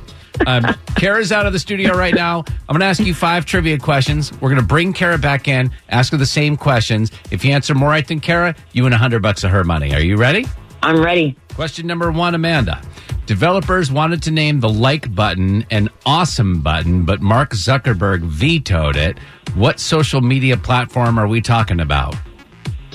um, 0.46 0.66
Kara's 0.98 1.32
out 1.32 1.46
of 1.46 1.54
the 1.54 1.60
studio 1.60 1.96
right 1.98 2.14
now. 2.14 2.40
I'm 2.68 2.74
going 2.74 2.82
to 2.82 2.88
ask 2.88 3.00
you 3.00 3.14
five 3.14 3.46
trivia 3.46 3.80
questions. 3.80 4.34
We're 4.34 4.50
going 4.50 4.62
to 4.62 4.68
bring 4.68 4.92
Kara 4.92 5.18
back 5.18 5.48
in, 5.48 5.72
ask 5.88 6.12
her 6.12 6.18
the 6.18 6.26
same 6.26 6.58
questions. 6.58 7.10
If 7.32 7.46
you 7.46 7.54
answer 7.54 7.74
more 7.74 7.90
right 7.90 8.06
than 8.06 8.20
Kara, 8.20 8.54
you 8.74 8.84
win 8.84 8.92
100 8.92 9.22
bucks 9.22 9.46
of 9.46 9.52
her 9.52 9.64
money. 9.64 9.94
Are 9.96 10.02
you 10.02 10.18
ready? 10.18 10.46
I'm 10.84 11.02
ready. 11.02 11.38
Question 11.58 11.88
number 11.88 12.12
one, 12.12 12.36
Amanda. 12.36 12.80
Developers 13.26 13.92
wanted 13.92 14.22
to 14.22 14.30
name 14.30 14.60
the 14.60 14.70
like 14.70 15.16
button 15.16 15.66
an 15.72 15.90
awesome 16.06 16.62
button, 16.62 17.04
but 17.04 17.20
Mark 17.20 17.50
Zuckerberg 17.54 18.22
vetoed 18.22 18.96
it. 18.96 19.18
What 19.56 19.80
social 19.80 20.22
media 20.22 20.56
platform 20.56 21.18
are 21.18 21.28
we 21.28 21.42
talking 21.42 21.80
about? 21.80 22.16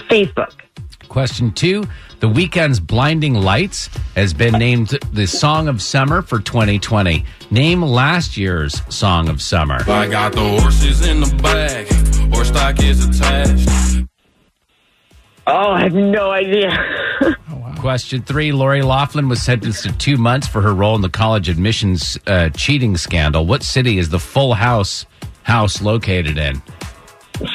Facebook. 0.08 0.60
Question 1.08 1.50
two 1.50 1.88
The 2.20 2.28
Weeknd's 2.28 2.78
Blinding 2.78 3.34
Lights 3.34 3.88
has 4.14 4.32
been 4.32 4.52
named 4.54 4.90
the 5.12 5.26
Song 5.26 5.66
of 5.66 5.82
Summer 5.82 6.22
for 6.22 6.38
2020. 6.38 7.24
Name 7.50 7.82
last 7.82 8.36
year's 8.36 8.80
Song 8.94 9.28
of 9.28 9.42
Summer. 9.42 9.82
I 9.88 10.06
got 10.06 10.34
the 10.34 10.60
horses 10.60 11.04
in 11.04 11.18
the 11.18 11.34
back, 11.42 11.88
horse 12.32 12.46
stock 12.46 12.80
is 12.80 13.08
attached. 13.08 14.06
Oh, 15.48 15.72
I 15.72 15.82
have 15.82 15.94
no 15.94 16.30
idea. 16.30 16.70
Question 17.78 18.22
three 18.22 18.52
Lori 18.52 18.82
Loughlin 18.82 19.28
was 19.28 19.42
sentenced 19.42 19.82
to 19.82 19.92
two 19.98 20.16
months 20.16 20.46
for 20.46 20.60
her 20.62 20.72
role 20.72 20.94
in 20.94 21.00
the 21.02 21.08
college 21.08 21.48
admissions 21.48 22.18
uh, 22.26 22.48
cheating 22.50 22.96
scandal. 22.96 23.44
What 23.46 23.62
city 23.62 23.98
is 23.98 24.08
the 24.08 24.18
Full 24.20 24.54
House 24.54 25.04
house 25.42 25.82
located 25.82 26.38
in? 26.38 26.62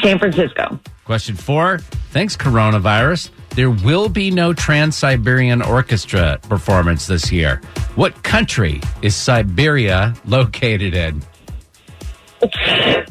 San 0.03 0.19
Francisco. 0.19 0.79
Question 1.05 1.35
four 1.35 1.79
Thanks, 2.11 2.35
coronavirus. 2.35 3.29
There 3.51 3.69
will 3.71 4.09
be 4.09 4.29
no 4.29 4.53
Trans 4.53 4.97
Siberian 4.97 5.61
Orchestra 5.61 6.39
performance 6.43 7.07
this 7.07 7.31
year. 7.31 7.61
What 7.95 8.23
country 8.23 8.81
is 9.01 9.15
Siberia 9.15 10.13
located 10.25 10.93
in? 10.93 11.23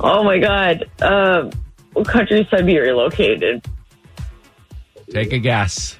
Oh 0.00 0.22
my 0.22 0.38
God. 0.38 0.88
Uh, 1.00 1.50
what 1.92 2.06
country 2.06 2.40
is 2.40 2.46
Siberia 2.50 2.94
located? 2.94 3.66
Take 5.10 5.32
a 5.32 5.38
guess. 5.38 5.98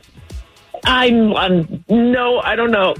I'm, 0.84 1.34
I'm 1.36 1.84
no, 1.88 2.40
I 2.40 2.56
don't 2.56 2.70
know. 2.70 2.94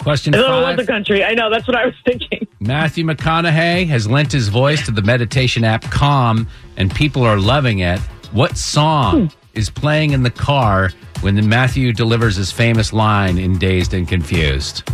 Question 0.00 0.34
I 0.34 0.38
don't 0.38 0.50
know 0.50 0.60
what 0.62 0.76
five. 0.76 0.86
the 0.86 0.86
country. 0.86 1.24
I 1.24 1.34
know 1.34 1.50
that's 1.50 1.66
what 1.66 1.76
I 1.76 1.86
was 1.86 1.94
thinking. 2.04 2.46
Matthew 2.60 3.04
McConaughey 3.04 3.86
has 3.88 4.06
lent 4.08 4.32
his 4.32 4.48
voice 4.48 4.84
to 4.86 4.90
the 4.90 5.02
meditation 5.02 5.64
app 5.64 5.82
Calm, 5.84 6.48
and 6.76 6.94
people 6.94 7.22
are 7.22 7.38
loving 7.38 7.80
it. 7.80 7.98
What 8.32 8.56
song 8.56 9.28
hmm. 9.28 9.58
is 9.58 9.70
playing 9.70 10.10
in 10.10 10.22
the 10.22 10.30
car 10.30 10.90
when 11.20 11.48
Matthew 11.48 11.92
delivers 11.92 12.36
his 12.36 12.50
famous 12.50 12.92
line 12.92 13.38
in 13.38 13.58
Dazed 13.58 13.94
and 13.94 14.06
Confused? 14.08 14.88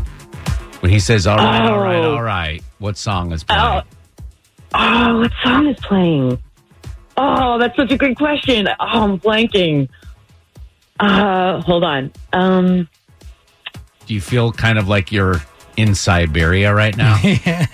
When 0.81 0.90
he 0.90 0.99
says, 0.99 1.26
All 1.26 1.37
right, 1.37 1.62
all 1.62 1.79
right, 1.79 1.97
Oh. 1.97 2.14
all 2.14 2.23
right. 2.23 2.62
What 2.79 2.97
song 2.97 3.33
is 3.33 3.45
playing? 3.45 3.62
Oh, 3.62 3.83
oh, 4.75 5.19
what 5.21 5.33
song 5.43 5.67
is 5.69 5.76
playing? 5.81 6.38
Oh, 7.17 7.59
that's 7.59 7.76
such 7.76 7.93
a 7.93 7.99
good 7.99 8.17
question. 8.17 8.67
Oh, 8.69 8.75
I'm 8.79 9.19
blanking. 9.21 9.88
Uh, 11.00 11.61
hold 11.62 11.85
on. 11.85 12.12
Um, 12.33 12.88
Do 14.07 14.14
you 14.14 14.21
feel 14.21 14.52
kind 14.52 14.78
of 14.78 14.88
like 14.88 15.11
you're 15.12 15.37
in 15.76 15.95
Siberia 15.95 16.75
right 16.75 16.97
now? 16.97 17.19
yeah. 17.25 17.66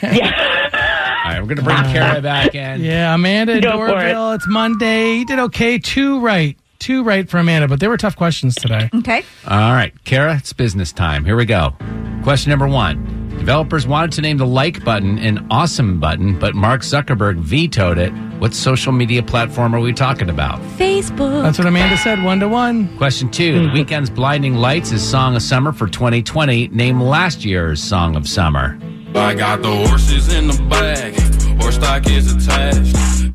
All 1.24 1.32
right, 1.32 1.40
we're 1.40 1.46
going 1.46 1.56
to 1.56 1.62
bring 1.64 1.76
Kara 1.92 2.20
back 2.20 2.54
in. 2.54 2.82
Yeah, 2.82 3.12
Amanda 3.14 3.60
Go 3.60 3.72
for 3.72 3.88
Doraville. 3.88 4.36
It's 4.36 4.46
Monday. 4.46 5.14
You 5.16 5.26
did 5.26 5.38
okay. 5.40 5.78
Two 5.78 6.20
right. 6.20 6.56
Two 6.78 7.02
right 7.02 7.28
for 7.28 7.38
Amanda, 7.38 7.66
but 7.66 7.80
they 7.80 7.88
were 7.88 7.96
tough 7.96 8.14
questions 8.16 8.54
today. 8.54 8.88
Okay. 8.94 9.24
All 9.48 9.72
right, 9.72 9.92
Kara, 10.04 10.36
it's 10.36 10.52
business 10.52 10.92
time. 10.92 11.24
Here 11.24 11.34
we 11.34 11.46
go. 11.46 11.74
Question 12.22 12.50
number 12.50 12.68
one. 12.68 13.25
Developers 13.46 13.86
wanted 13.86 14.10
to 14.10 14.22
name 14.22 14.38
the 14.38 14.44
like 14.44 14.84
button 14.84 15.20
an 15.20 15.46
awesome 15.52 16.00
button, 16.00 16.36
but 16.36 16.56
Mark 16.56 16.80
Zuckerberg 16.80 17.36
vetoed 17.36 17.96
it. 17.96 18.10
What 18.40 18.52
social 18.52 18.90
media 18.90 19.22
platform 19.22 19.72
are 19.72 19.78
we 19.78 19.92
talking 19.92 20.30
about? 20.30 20.60
Facebook. 20.76 21.42
That's 21.44 21.56
what 21.56 21.68
Amanda 21.68 21.96
said. 21.96 22.24
One 22.24 22.40
to 22.40 22.48
one. 22.48 22.96
Question 22.98 23.30
two. 23.30 23.68
The 23.68 23.68
Weeknd's 23.68 24.10
Blinding 24.10 24.56
Lights 24.56 24.90
is 24.90 25.00
Song 25.08 25.36
of 25.36 25.42
Summer 25.42 25.70
for 25.70 25.86
2020. 25.86 26.66
Name 26.68 27.00
last 27.00 27.44
year's 27.44 27.80
Song 27.80 28.16
of 28.16 28.26
Summer. 28.28 28.80
I 29.14 29.32
got 29.36 29.62
the 29.62 29.72
horses 29.86 30.34
in 30.34 30.48
the 30.48 30.60
back, 30.68 31.14
horse 31.62 31.76
stock 31.76 32.08
is 32.08 32.34
attached. 32.34 33.25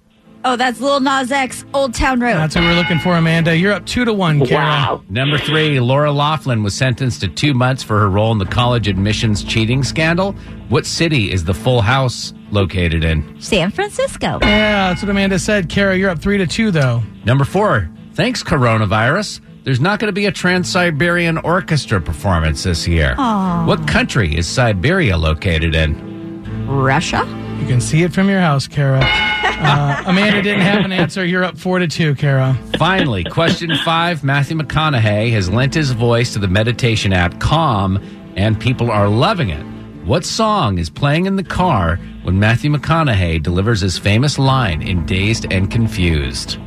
Oh, 0.44 0.56
that's 0.56 0.80
Lil 0.82 1.00
Nas 1.02 1.32
X, 1.32 1.64
Old 1.74 1.94
Town 1.94 2.20
Road. 2.20 2.34
That's 2.34 2.56
what 2.56 2.64
we're 2.64 2.74
looking 2.74 2.98
for, 3.00 3.16
Amanda. 3.16 3.56
You're 3.56 3.74
up 3.74 3.86
two 3.86 4.06
to 4.06 4.14
one, 4.14 4.44
Kara. 4.44 4.64
Wow. 4.64 5.04
Number 5.08 5.38
three, 5.38 5.80
Laura 5.80 6.12
Loughlin 6.12 6.64
was 6.64 6.74
sentenced 6.74 7.22
to 7.22 7.28
two 7.28 7.54
months 7.54 7.84
for 7.84 8.00
her 8.00 8.10
role 8.10 8.32
in 8.32 8.40
the 8.40 8.46
college 8.46 8.88
admissions 8.88 9.44
cheating 9.44 9.84
scandal. 9.84 10.32
What 10.70 10.86
city 10.88 11.32
is 11.32 11.44
the 11.44 11.54
Full 11.54 11.82
House 11.82 12.34
located 12.50 13.04
in? 13.04 13.40
San 13.40 13.70
Francisco. 13.70 14.40
Yeah, 14.42 14.90
that's 14.90 15.04
what 15.04 15.10
Amanda 15.12 15.38
said. 15.38 15.70
Kara, 15.70 15.96
you're 15.96 16.10
up 16.10 16.20
three 16.20 16.40
to 16.40 16.48
two, 16.48 16.72
though. 16.72 17.04
Number 17.24 17.46
four, 17.46 17.90
thanks, 18.14 18.42
coronavirus. 18.42 19.42
There's 19.64 19.80
not 19.80 20.00
going 20.00 20.08
to 20.08 20.14
be 20.14 20.26
a 20.26 20.32
Trans 20.32 20.68
Siberian 20.68 21.38
Orchestra 21.38 22.02
performance 22.02 22.64
this 22.64 22.88
year. 22.88 23.16
What 23.16 23.88
country 23.88 24.36
is 24.36 24.48
Siberia 24.48 25.18
located 25.18 25.76
in? 25.76 26.66
Russia. 26.68 27.28
You 27.62 27.68
can 27.68 27.80
see 27.80 28.02
it 28.02 28.12
from 28.12 28.28
your 28.28 28.40
house, 28.40 28.68
Kara. 28.68 29.02
Uh, 29.04 30.04
Amanda 30.08 30.42
didn't 30.42 30.62
have 30.62 30.84
an 30.84 30.92
answer. 30.92 31.24
You're 31.24 31.44
up 31.44 31.60
four 31.60 31.78
to 31.78 31.88
two, 31.88 32.16
Kara. 32.16 32.58
Finally, 32.78 33.24
question 33.26 33.70
five 33.86 34.24
Matthew 34.24 34.58
McConaughey 34.58 35.32
has 35.34 35.48
lent 35.48 35.76
his 35.76 35.92
voice 35.92 36.34
to 36.34 36.40
the 36.40 36.48
meditation 36.48 37.14
app 37.14 37.40
Calm, 37.40 38.00
and 38.36 38.60
people 38.60 38.90
are 38.90 39.08
loving 39.08 39.50
it. 39.52 39.64
What 40.06 40.26
song 40.26 40.80
is 40.80 40.90
playing 40.90 41.28
in 41.28 41.36
the 41.36 41.44
car 41.44 41.98
when 42.24 42.40
Matthew 42.40 42.72
McConaughey 42.72 43.44
delivers 43.44 43.82
his 43.82 43.96
famous 43.96 44.40
line 44.40 44.82
in 44.82 45.06
Dazed 45.06 45.54
and 45.54 45.70
Confused? 45.70 46.58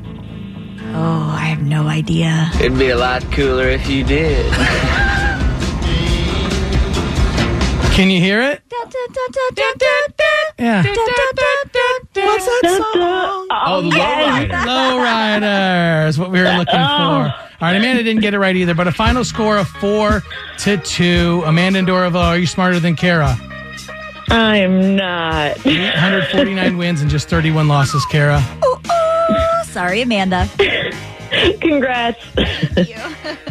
Oh, 0.95 1.29
I 1.35 1.47
have 1.47 1.61
no 1.61 1.89
idea. 1.89 2.53
It'd 2.61 2.79
be 2.79 2.91
a 2.91 2.97
lot 2.97 3.25
cooler 3.33 3.69
if 3.69 3.89
you 3.89 4.05
did. 4.05 4.47
Can 7.95 8.11
you 8.11 8.21
hear 8.21 8.41
it? 8.43 8.63
Yeah. 10.59 10.83
What's 10.83 12.47
that 12.47 12.63
song? 12.93 13.49
Oh, 13.67 13.81
the 13.83 13.91
lowrider. 13.91 14.51
Lowrider 14.51 16.09
is 16.09 16.19
what 16.19 16.31
we 16.31 16.41
were 16.41 16.47
looking 16.47 16.75
for. 16.75 16.81
All 16.81 17.71
right, 17.71 17.77
Amanda 17.77 18.03
didn't 18.03 18.21
get 18.23 18.35
it 18.35 18.39
right 18.39 18.55
either, 18.55 18.75
but 18.75 18.87
a 18.87 18.93
final 18.93 19.25
score 19.25 19.57
of 19.57 19.69
four 19.69 20.23
to 20.59 20.77
two. 20.79 21.43
Amanda 21.47 21.79
and 21.79 21.89
Doraville, 21.89 22.17
are 22.17 22.39
you 22.39 22.47
smarter 22.47 22.79
than 22.79 22.95
Kara? 22.95 23.37
I'm 24.31 24.97
not. 24.97 25.65
149 25.65 26.77
wins 26.77 27.01
and 27.01 27.11
just 27.11 27.29
31 27.29 27.69
losses, 27.69 28.05
Kara. 28.07 28.43
Ooh, 28.65 28.77
ooh. 28.77 29.65
Sorry, 29.65 30.03
Amanda. 30.03 30.49
Congrats. 31.61 32.23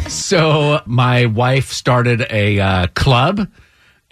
So, 0.08 0.82
my 0.86 1.26
wife 1.26 1.72
started 1.72 2.26
a 2.30 2.60
uh, 2.60 2.88
club, 2.96 3.48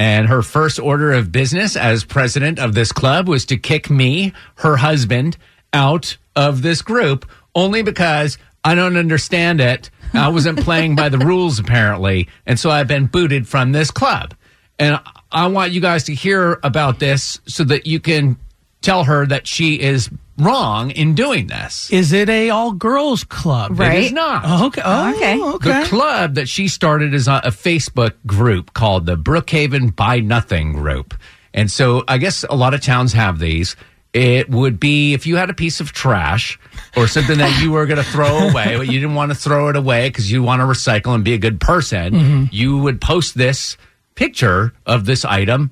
and 0.01 0.29
her 0.29 0.41
first 0.41 0.79
order 0.79 1.11
of 1.11 1.31
business 1.31 1.75
as 1.75 2.03
president 2.03 2.57
of 2.57 2.73
this 2.73 2.91
club 2.91 3.27
was 3.27 3.45
to 3.45 3.55
kick 3.55 3.87
me, 3.87 4.33
her 4.55 4.77
husband, 4.77 5.37
out 5.73 6.17
of 6.35 6.63
this 6.63 6.81
group 6.81 7.29
only 7.53 7.83
because 7.83 8.39
I 8.63 8.73
don't 8.73 8.97
understand 8.97 9.61
it. 9.61 9.91
I 10.11 10.29
wasn't 10.29 10.59
playing 10.59 10.95
by 10.95 11.09
the 11.09 11.17
rules, 11.25 11.59
apparently. 11.59 12.29
And 12.47 12.59
so 12.59 12.71
I've 12.71 12.87
been 12.87 13.05
booted 13.05 13.47
from 13.47 13.73
this 13.73 13.91
club. 13.91 14.33
And 14.79 14.99
I 15.31 15.45
want 15.45 15.71
you 15.71 15.81
guys 15.81 16.05
to 16.05 16.15
hear 16.15 16.59
about 16.63 16.97
this 16.97 17.39
so 17.45 17.63
that 17.65 17.85
you 17.85 17.99
can 17.99 18.37
tell 18.81 19.03
her 19.05 19.25
that 19.25 19.47
she 19.47 19.79
is 19.79 20.09
wrong 20.37 20.89
in 20.91 21.13
doing 21.13 21.47
this. 21.47 21.91
Is 21.91 22.13
it 22.13 22.27
a 22.29 22.49
all 22.49 22.71
girls 22.71 23.23
club? 23.23 23.79
Right. 23.79 23.97
It 23.99 24.03
is 24.05 24.11
not. 24.11 24.43
Oh, 24.45 24.67
okay. 24.67 24.81
Oh, 24.83 25.13
Okay. 25.15 25.39
okay. 25.39 25.83
The 25.83 25.87
club 25.89 26.35
that 26.35 26.49
she 26.49 26.67
started 26.67 27.13
is 27.13 27.27
a, 27.27 27.41
a 27.43 27.49
Facebook 27.51 28.13
group 28.25 28.73
called 28.73 29.05
the 29.05 29.15
Brookhaven 29.17 29.95
Buy 29.95 30.19
Nothing 30.19 30.73
Group. 30.73 31.13
And 31.53 31.69
so 31.69 32.03
I 32.07 32.17
guess 32.17 32.43
a 32.49 32.55
lot 32.55 32.73
of 32.73 32.81
towns 32.81 33.13
have 33.13 33.37
these. 33.39 33.75
It 34.13 34.49
would 34.49 34.79
be 34.79 35.13
if 35.13 35.25
you 35.27 35.35
had 35.37 35.49
a 35.49 35.53
piece 35.53 35.79
of 35.79 35.91
trash 35.93 36.59
or 36.97 37.07
something 37.07 37.37
that 37.37 37.61
you 37.61 37.71
were 37.71 37.85
going 37.85 38.03
to 38.03 38.09
throw 38.11 38.49
away, 38.49 38.75
but 38.77 38.87
you 38.87 38.99
didn't 38.99 39.15
want 39.15 39.31
to 39.31 39.35
throw 39.37 39.69
it 39.69 39.75
away 39.75 40.09
because 40.09 40.29
you 40.31 40.41
want 40.43 40.59
to 40.61 40.65
recycle 40.65 41.13
and 41.15 41.23
be 41.23 41.33
a 41.33 41.37
good 41.37 41.61
person, 41.61 42.13
Mm-hmm. 42.13 42.43
you 42.51 42.77
would 42.79 42.99
post 42.99 43.37
this 43.37 43.77
picture 44.15 44.73
of 44.85 45.05
this 45.05 45.23
item, 45.23 45.71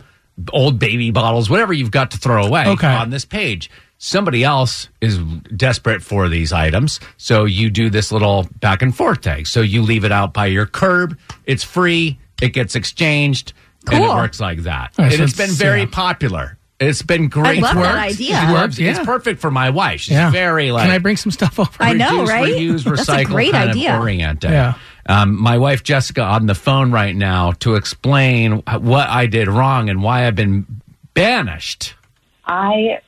old 0.53 0.79
baby 0.79 1.11
bottles, 1.11 1.49
whatever 1.49 1.73
you've 1.73 1.91
got 1.91 2.11
to 2.11 2.17
throw 2.17 2.45
away 2.45 2.65
Okay. 2.67 2.87
on 2.87 3.09
this 3.09 3.25
page. 3.25 3.69
Somebody 3.97 4.43
else 4.45 4.87
is 5.01 5.17
desperate 5.55 6.01
for 6.01 6.29
these 6.29 6.53
items. 6.53 6.99
So 7.17 7.43
you 7.45 7.69
do 7.69 7.89
this 7.89 8.11
little 8.13 8.47
back 8.61 8.81
and 8.81 8.95
forth 8.95 9.21
tag. 9.21 9.45
So 9.47 9.59
you 9.61 9.81
leave 9.81 10.05
it 10.05 10.11
out 10.11 10.33
by 10.33 10.45
your 10.45 10.65
curb. 10.65 11.17
It's 11.45 11.63
free. 11.65 12.17
It 12.41 12.53
gets 12.53 12.75
exchanged. 12.75 13.51
And 13.91 14.03
it 14.03 14.07
Cool. 14.07 14.15
works 14.15 14.39
like 14.39 14.59
that. 14.63 14.91
Right, 14.97 15.05
and 15.07 15.13
so 15.15 15.23
it's 15.23 15.35
been 15.35 15.49
very 15.51 15.81
yeah. 15.81 15.87
popular. 15.91 16.57
It's 16.79 17.01
been 17.01 17.27
great. 17.27 17.57
I 17.57 17.61
love 17.61 17.75
that 17.75 17.95
Works. 18.05 18.15
idea. 18.15 18.35
It 18.41 18.53
Works, 18.53 18.79
works. 18.79 18.79
It's 18.79 18.99
perfect 19.05 19.41
for 19.41 19.51
my 19.51 19.69
wife. 19.69 19.99
She's 20.01 20.13
Yeah. 20.13 20.31
very 20.31 20.71
like 20.71 20.83
Can 20.85 20.91
I 20.91 20.99
bring 20.99 21.17
some 21.17 21.31
stuff 21.31 21.59
over? 21.59 21.69
I 21.79 21.93
know, 21.93 22.21
reduce, 22.21 22.29
right? 22.29 22.53
Reuse, 22.55 22.83
That's 23.05 23.09
a 23.09 23.25
great 23.25 23.51
kind 23.51 23.71
idea. 23.71 23.95
of 23.95 23.99
oriented. 24.01 24.51
Yeah. 24.51 24.73
Um, 25.07 25.41
my 25.41 25.57
wife 25.57 25.83
Jessica 25.83 26.21
on 26.21 26.45
the 26.45 26.55
phone 26.55 26.91
right 26.91 27.15
now 27.15 27.51
to 27.59 27.75
explain 27.75 28.61
what 28.79 29.09
I 29.09 29.25
did 29.25 29.47
wrong 29.47 29.89
and 29.89 30.01
why 30.03 30.25
I've 30.27 30.35
been 30.35 30.65
banished. 31.13 31.95
I 32.45 32.99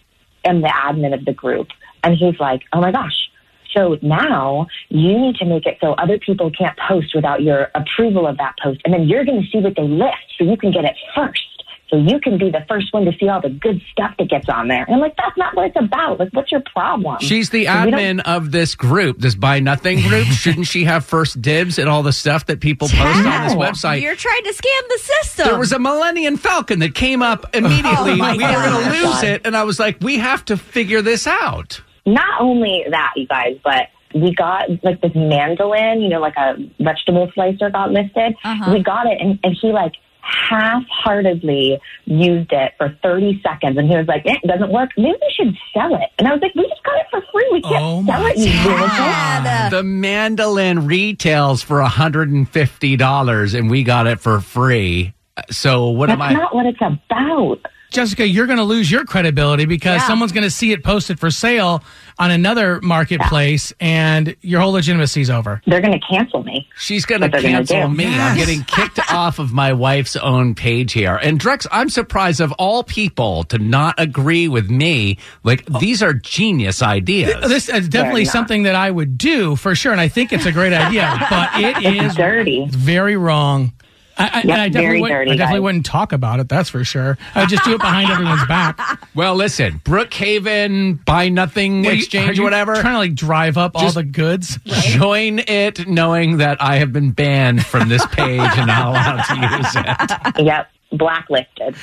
am 0.43 0.61
the 0.61 0.67
admin 0.67 1.13
of 1.13 1.23
the 1.25 1.33
group. 1.33 1.67
And 2.03 2.17
he's 2.17 2.39
like, 2.39 2.63
oh 2.73 2.81
my 2.81 2.91
gosh. 2.91 3.29
So 3.75 3.97
now 4.01 4.67
you 4.89 5.17
need 5.17 5.35
to 5.37 5.45
make 5.45 5.65
it 5.65 5.77
so 5.79 5.93
other 5.93 6.17
people 6.17 6.51
can't 6.51 6.77
post 6.77 7.15
without 7.15 7.41
your 7.41 7.69
approval 7.73 8.27
of 8.27 8.37
that 8.37 8.55
post. 8.61 8.81
And 8.83 8.93
then 8.93 9.07
you're 9.07 9.23
going 9.23 9.41
to 9.41 9.47
see 9.49 9.59
what 9.59 9.75
they 9.77 9.83
list 9.83 10.17
so 10.37 10.43
you 10.43 10.57
can 10.57 10.71
get 10.71 10.83
it 10.83 10.95
first. 11.15 11.60
So 11.91 11.97
you 11.97 12.21
can 12.21 12.37
be 12.37 12.49
the 12.49 12.63
first 12.69 12.93
one 12.93 13.03
to 13.03 13.11
see 13.19 13.27
all 13.27 13.41
the 13.41 13.49
good 13.49 13.81
stuff 13.91 14.15
that 14.17 14.29
gets 14.29 14.47
on 14.47 14.69
there. 14.69 14.85
And 14.85 14.95
I'm 14.95 15.01
like, 15.01 15.17
that's 15.17 15.37
not 15.37 15.53
what 15.57 15.67
it's 15.67 15.75
about. 15.77 16.19
Like, 16.19 16.29
what's 16.31 16.49
your 16.49 16.61
problem? 16.61 17.17
She's 17.19 17.49
the 17.49 17.65
admin 17.65 18.21
of 18.21 18.51
this 18.51 18.75
group, 18.75 19.19
this 19.19 19.35
Buy 19.35 19.59
Nothing 19.59 19.99
group. 19.99 20.25
Shouldn't 20.31 20.67
she 20.67 20.85
have 20.85 21.03
first 21.03 21.41
dibs 21.41 21.77
at 21.79 21.89
all 21.89 22.01
the 22.01 22.13
stuff 22.13 22.45
that 22.45 22.61
people 22.61 22.87
post 22.87 23.25
on 23.25 23.43
this 23.43 23.55
website? 23.55 24.01
You're 24.01 24.15
trying 24.15 24.43
to 24.43 24.53
scam 24.53 24.87
the 24.87 24.99
system. 24.99 25.47
There 25.47 25.59
was 25.59 25.73
a 25.73 25.79
Millennium 25.79 26.37
Falcon 26.37 26.79
that 26.79 26.95
came 26.95 27.21
up 27.21 27.45
immediately. 27.53 28.13
Oh, 28.13 28.15
my 28.15 28.37
we 28.37 28.43
were 28.43 28.51
going 28.53 28.85
to 28.85 28.91
lose 28.91 29.23
it, 29.23 29.41
and 29.45 29.57
I 29.57 29.65
was 29.65 29.77
like, 29.77 29.97
we 29.99 30.17
have 30.19 30.45
to 30.45 30.55
figure 30.55 31.01
this 31.01 31.27
out. 31.27 31.81
not 32.05 32.39
only 32.39 32.85
that, 32.89 33.11
you 33.17 33.27
guys, 33.27 33.57
but 33.65 33.87
we 34.15 34.33
got 34.33 34.69
like 34.83 35.01
this 35.01 35.11
mandolin, 35.13 36.01
you 36.01 36.07
know, 36.07 36.21
like 36.21 36.35
a 36.37 36.55
vegetable 36.79 37.29
slicer 37.33 37.69
got 37.69 37.91
listed. 37.91 38.33
Uh-huh. 38.45 38.71
We 38.73 38.81
got 38.81 39.07
it, 39.07 39.17
and, 39.19 39.39
and 39.43 39.57
he 39.61 39.73
like 39.73 39.93
half-heartedly 40.21 41.79
used 42.05 42.51
it 42.51 42.73
for 42.77 42.95
30 43.03 43.41
seconds, 43.43 43.77
and 43.77 43.87
he 43.89 43.95
was 43.95 44.07
like, 44.07 44.25
eh, 44.25 44.35
"It 44.43 44.47
doesn't 44.47 44.71
work. 44.71 44.91
Maybe 44.97 45.17
we 45.21 45.33
should 45.35 45.55
sell 45.73 45.93
it." 45.95 46.09
And 46.19 46.27
I 46.27 46.31
was 46.33 46.41
like, 46.41 46.53
"We 46.55 46.67
just 46.67 46.83
got 46.83 46.95
it 46.99 47.05
for 47.11 47.21
free. 47.31 47.49
We 47.51 47.61
can't 47.61 47.75
Oh, 47.83 48.03
sell 48.05 48.25
it, 48.25 48.37
you. 48.37 48.53
God. 48.63 49.71
The 49.71 49.83
mandolin 49.83 50.85
retails 50.85 51.61
for 51.63 51.81
$150, 51.81 53.53
and 53.53 53.69
we 53.69 53.83
got 53.83 54.07
it 54.07 54.19
for 54.19 54.39
free. 54.39 55.13
So 55.49 55.89
what 55.89 56.07
That's 56.07 56.17
am 56.17 56.21
I? 56.21 56.33
not 56.33 56.53
what 56.53 56.65
it's 56.65 56.81
about. 56.81 57.59
Jessica, 57.91 58.27
you're 58.27 58.47
going 58.47 58.57
to 58.57 58.63
lose 58.63 58.89
your 58.89 59.05
credibility 59.05 59.65
because 59.65 60.01
Yeah. 60.01 60.07
someone's 60.07 60.31
going 60.31 60.43
to 60.45 60.49
see 60.49 60.71
it 60.71 60.83
posted 60.83 61.19
for 61.19 61.29
sale 61.29 61.83
on 62.17 62.31
another 62.31 62.79
marketplace, 62.81 63.73
and 63.79 64.35
your 64.41 64.61
whole 64.61 64.71
legitimacy's 64.73 65.29
over. 65.29 65.61
They're 65.65 65.81
going 65.81 65.93
to 65.99 65.99
cancel 66.07 66.43
me. 66.43 66.67
She's 66.77 67.05
going 67.05 67.21
to 67.21 67.25
What 67.25 67.31
they're 67.33 67.41
gonna 67.41 67.57
cancel 67.65 67.89
do. 67.89 67.95
me. 67.95 68.05
I'm 68.07 68.37
getting 68.37 68.63
kicked 68.63 68.99
off 69.11 69.39
of 69.39 69.51
my 69.53 69.73
wife's 69.73 70.15
own 70.15 70.55
page 70.55 70.93
here. 70.93 71.15
And 71.21 71.39
Drex, 71.39 71.65
I'm 71.71 71.89
surprised 71.89 72.39
of 72.39 72.51
all 72.53 72.83
people 72.83 73.43
to 73.45 73.57
not 73.57 73.95
agree 73.97 74.47
with 74.47 74.69
me. 74.69 75.17
Like, 75.43 75.65
these 75.79 76.01
are 76.03 76.13
genius 76.13 76.81
ideas. 76.81 77.47
This 77.49 77.69
is 77.69 77.89
definitely 77.89 78.25
something 78.25 78.63
that 78.63 78.75
I 78.75 78.89
would 78.91 79.17
do 79.17 79.55
for 79.55 79.73
sure, 79.75 79.91
and 79.91 79.99
I 80.01 80.07
think 80.07 80.31
it's 80.31 80.45
a 80.45 80.51
great 80.51 80.73
idea, 80.73 81.17
but 81.29 81.49
it 81.55 81.95
is 82.05 82.15
dirty. 82.15 82.67
very 82.69 83.17
wrong. 83.17 83.73
I, 84.21 84.25
I, 84.25 84.37
Yep, 84.37 84.43
and 84.43 84.51
I 84.53 84.69
definitely, 84.69 84.81
very 84.81 85.01
would, 85.01 85.07
dirty, 85.09 85.31
I 85.31 85.35
definitely 85.35 85.59
guys. 85.59 85.63
wouldn't 85.63 85.85
talk 85.85 86.13
about 86.13 86.39
it. 86.39 86.49
That's 86.49 86.69
for 86.69 86.83
sure. 86.83 87.17
I'd 87.35 87.49
just 87.49 87.63
do 87.63 87.73
it 87.75 87.79
behind 87.81 88.09
everyone's 88.11 88.45
back. 88.45 88.79
well, 89.15 89.35
listen, 89.35 89.79
Brookhaven, 89.85 91.03
Buy 91.05 91.29
Nothing 91.29 91.83
What, 91.83 91.89
are 91.91 91.95
you- 91.95 91.97
Exchange, 91.99 92.29
are 92.29 92.33
you 92.33 92.43
whatever. 92.43 92.75
Trying 92.75 92.93
to 92.93 92.99
like 92.99 93.15
drive 93.15 93.57
up 93.57 93.75
all 93.75 93.91
the 93.91 94.03
goods. 94.03 94.57
Join 94.65 95.39
it 95.39 95.87
knowing 95.87 96.37
that 96.37 96.61
I 96.61 96.77
have 96.77 96.91
been 96.93 97.11
banned 97.11 97.65
from 97.65 97.89
this 97.89 98.05
page 98.07 98.39
and 98.41 98.67
not 98.67 98.87
allowed 98.87 99.23
to 99.23 99.57
use 99.57 99.75
it. 99.75 100.45
Yep, 100.45 100.69
blacklisted. 100.93 101.75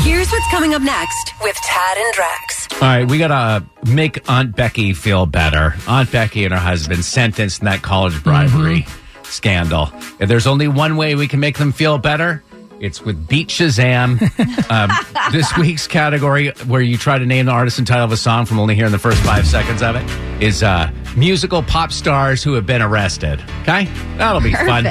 Here's 0.00 0.30
what's 0.30 0.50
coming 0.50 0.74
up 0.74 0.82
next 0.82 1.32
with 1.42 1.56
Tad 1.56 1.96
and 1.96 2.14
Drex. 2.14 2.82
All 2.82 2.88
right, 2.88 3.08
we 3.08 3.18
got 3.18 3.28
to 3.28 3.90
make 3.90 4.28
Aunt 4.28 4.54
Becky 4.56 4.92
feel 4.92 5.26
better. 5.26 5.74
Aunt 5.86 6.10
Becky 6.12 6.44
and 6.44 6.52
her 6.52 6.60
husband 6.60 7.04
sentenced 7.04 7.60
in 7.60 7.66
that 7.66 7.82
college 7.82 8.22
bribery 8.22 8.82
mm-hmm. 8.82 9.03
Scandal. 9.34 9.90
If 10.18 10.28
there's 10.28 10.46
only 10.46 10.68
one 10.68 10.96
way 10.96 11.14
we 11.14 11.28
can 11.28 11.40
make 11.40 11.58
them 11.58 11.72
feel 11.72 11.98
better, 11.98 12.42
it's 12.80 13.02
with 13.02 13.28
Beat 13.28 13.48
Shazam. 13.48 14.20
um, 14.70 14.90
this 15.32 15.56
week's 15.56 15.86
category, 15.86 16.50
where 16.66 16.80
you 16.80 16.96
try 16.96 17.18
to 17.18 17.26
name 17.26 17.46
the 17.46 17.52
artist 17.52 17.78
and 17.78 17.86
title 17.86 18.04
of 18.04 18.12
a 18.12 18.16
song 18.16 18.46
from 18.46 18.58
only 18.58 18.74
hearing 18.74 18.92
the 18.92 18.98
first 18.98 19.22
five 19.22 19.46
seconds 19.46 19.82
of 19.82 19.96
it, 19.96 20.42
is 20.42 20.62
uh, 20.62 20.90
musical 21.16 21.62
pop 21.62 21.92
stars 21.92 22.42
who 22.42 22.52
have 22.54 22.66
been 22.66 22.82
arrested. 22.82 23.42
Okay? 23.62 23.84
That'll 24.16 24.40
be 24.40 24.52
fun. 24.52 24.84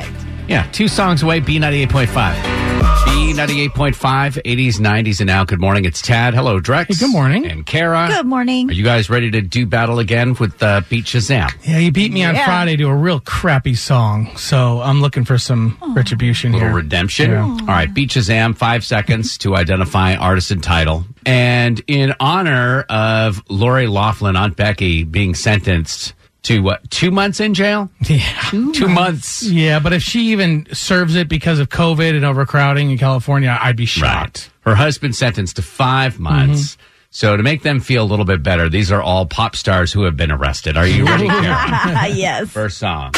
Perfect. 0.43 0.49
Yeah, 0.49 0.71
two 0.71 0.87
songs 0.87 1.23
away, 1.23 1.41
B98.5. 1.41 2.63
B98.5, 3.03 4.41
80s, 4.43 4.75
90s, 4.79 5.19
and 5.19 5.27
now. 5.27 5.43
Good 5.43 5.59
morning. 5.59 5.85
It's 5.85 6.01
Tad. 6.01 6.33
Hello, 6.33 6.59
Drex. 6.59 6.87
Hey, 6.87 6.95
good 7.05 7.11
morning. 7.11 7.45
And 7.45 7.65
Kara. 7.65 8.07
Good 8.07 8.25
morning. 8.25 8.69
Are 8.69 8.73
you 8.73 8.83
guys 8.83 9.09
ready 9.09 9.31
to 9.31 9.41
do 9.41 9.65
battle 9.65 9.99
again 9.99 10.35
with 10.39 10.61
uh, 10.61 10.81
Beat 10.89 11.05
Shazam? 11.05 11.51
Yeah, 11.65 11.79
you 11.79 11.91
beat 11.91 12.11
me 12.11 12.23
on 12.23 12.35
Yeah. 12.35 12.45
Friday 12.45 12.75
to 12.77 12.87
a 12.87 12.95
real 12.95 13.19
crappy 13.19 13.75
song, 13.75 14.35
so 14.37 14.81
I'm 14.81 15.01
looking 15.01 15.25
for 15.25 15.37
some 15.37 15.77
retribution 15.95 16.51
a 16.51 16.55
little 16.55 16.69
here. 16.69 16.77
redemption. 16.77 17.31
Yeah. 17.31 17.41
All 17.43 17.65
right, 17.67 17.91
Beat 17.93 18.09
Shazam, 18.11 18.55
five 18.55 18.83
seconds 18.83 19.37
to 19.39 19.55
identify 19.55 20.15
artist 20.15 20.51
and 20.51 20.63
title. 20.63 21.05
And 21.25 21.81
in 21.87 22.13
honor 22.19 22.81
of 22.89 23.41
Lori 23.49 23.87
Loughlin, 23.87 24.35
Aunt 24.35 24.55
Becky, 24.55 25.03
being 25.03 25.35
sentenced 25.35 26.13
to 26.43 26.59
what, 26.59 26.89
two 26.91 27.09
months 27.11 27.39
in 27.39 27.53
jail? 27.53 27.89
Yeah. 28.01 28.21
Two 28.51 28.87
months. 28.87 29.43
Yeah, 29.43 29.79
but 29.79 29.93
if 29.93 30.03
she 30.03 30.31
even 30.31 30.67
serves 30.73 31.15
it 31.15 31.27
because 31.29 31.59
of 31.59 31.69
COVID 31.69 32.15
and 32.15 32.25
overcrowding 32.25 32.91
in 32.91 32.97
California, 32.97 33.57
I'd 33.59 33.77
be 33.77 33.85
shocked. 33.85 34.51
Her 34.61 34.75
husband 34.75 35.15
sentenced 35.15 35.55
to 35.57 35.61
five 35.61 36.19
months. 36.19 36.75
Mm-hmm. 36.75 36.81
So 37.11 37.37
to 37.37 37.43
make 37.43 37.61
them 37.61 37.79
feel 37.79 38.03
a 38.03 38.05
little 38.07 38.25
bit 38.25 38.41
better, 38.41 38.69
these 38.69 38.91
are 38.91 39.01
all 39.01 39.25
pop 39.25 39.55
stars 39.55 39.93
who 39.93 40.03
have 40.03 40.17
been 40.17 40.31
arrested. 40.31 40.77
Are 40.77 40.87
you 40.87 41.05
ready, 41.05 41.27
Karen? 41.29 41.43
yes. 42.15 42.49
First 42.49 42.77
song. 42.77 43.13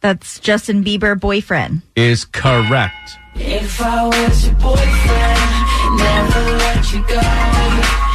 That's 0.00 0.38
Justin 0.40 0.84
Bieber 0.84 1.18
boyfriend. 1.18 1.82
is 1.96 2.24
correct. 2.24 3.16
If 3.34 3.80
I 3.82 4.04
was 4.06 4.46
your 4.46 4.54
boyfriend, 4.54 5.98
never 5.98 6.56
let 6.56 6.92
you 6.92 7.04
go. 7.06 8.05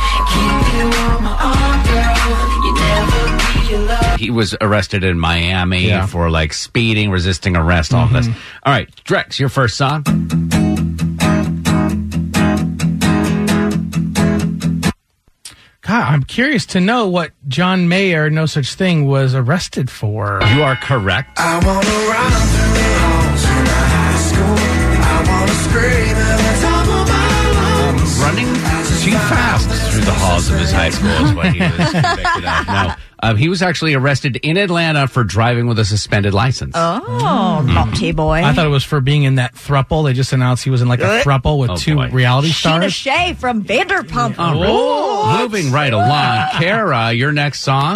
He 4.31 4.37
was 4.37 4.55
arrested 4.61 5.03
in 5.03 5.19
Miami 5.19 5.87
Yeah. 5.89 6.05
for 6.05 6.29
like 6.29 6.53
speeding, 6.53 7.11
resisting 7.11 7.57
arrest, 7.57 7.93
all 7.93 8.05
of 8.05 8.13
this. 8.13 8.27
Mm-hmm. 8.29 8.39
All 8.63 8.71
right, 8.71 8.89
Drex, 9.03 9.39
your 9.39 9.49
first 9.49 9.75
song. 9.75 10.05
God, 15.81 16.13
I'm 16.13 16.23
curious 16.23 16.65
to 16.67 16.79
know 16.79 17.07
what 17.07 17.31
John 17.47 17.89
Mayer, 17.89 18.29
no 18.29 18.45
such 18.45 18.75
thing, 18.75 19.07
was 19.07 19.33
arrested 19.35 19.89
for. 19.89 20.39
You 20.55 20.63
are 20.63 20.75
correct. 20.77 21.31
I 21.37 21.55
wanna 21.55 21.89
run 22.07 22.31
through 22.53 22.73
the 22.79 22.89
halls 23.03 23.43
in 23.43 23.63
the 23.65 23.81
high 23.91 24.17
school. 24.29 24.55
I 25.03 25.17
wanna 25.27 25.57
scream 25.65 26.15
at 26.15 26.37
the 26.37 26.53
top 26.61 26.87
of 26.87 27.07
my 27.09 27.27
lungs. 27.57 28.19
Running 28.21 28.47
too 29.03 29.17
fast 29.27 29.90
through 30.01 30.11
the 30.13 30.19
halls 30.19 30.49
of 30.49 30.57
his 30.59 30.71
high 30.71 30.89
school 30.89 31.09
is 31.09 31.33
what 31.33 31.53
he 31.53 31.59
was 31.59 31.91
convicted 31.91 32.45
of. 32.45 32.67
No, 32.67 32.93
um, 33.23 33.37
he 33.37 33.49
was 33.49 33.61
actually 33.61 33.93
arrested 33.93 34.37
in 34.37 34.57
Atlanta 34.57 35.07
for 35.07 35.23
driving 35.23 35.67
with 35.67 35.77
a 35.79 35.85
suspended 35.85 36.33
license. 36.33 36.73
Oh, 36.75 37.63
naughty 37.67 38.11
boy. 38.11 38.41
I 38.43 38.53
thought 38.53 38.65
it 38.65 38.69
was 38.69 38.83
for 38.83 38.99
being 38.99 39.23
in 39.23 39.35
that 39.35 39.53
thruple. 39.53 40.03
They 40.05 40.13
just 40.13 40.33
announced 40.33 40.63
he 40.63 40.69
was 40.71 40.81
in 40.81 40.87
like 40.87 41.01
a 41.01 41.21
thruple 41.21 41.59
with 41.59 41.69
Oh, 41.71 41.75
two 41.75 41.95
boy. 41.95 42.09
reality 42.09 42.49
Scheana 42.49 42.89
stars. 42.89 42.93
Shay 42.93 43.33
from 43.39 43.63
Vanderpump 43.63 44.39
All 44.39 44.53
right. 44.59 44.67
Rules. 44.67 45.37
Moving 45.39 45.71
right 45.71 45.93
along, 45.93 46.47
Kara, 46.53 47.11
your 47.11 47.31
next 47.31 47.61
song. 47.61 47.95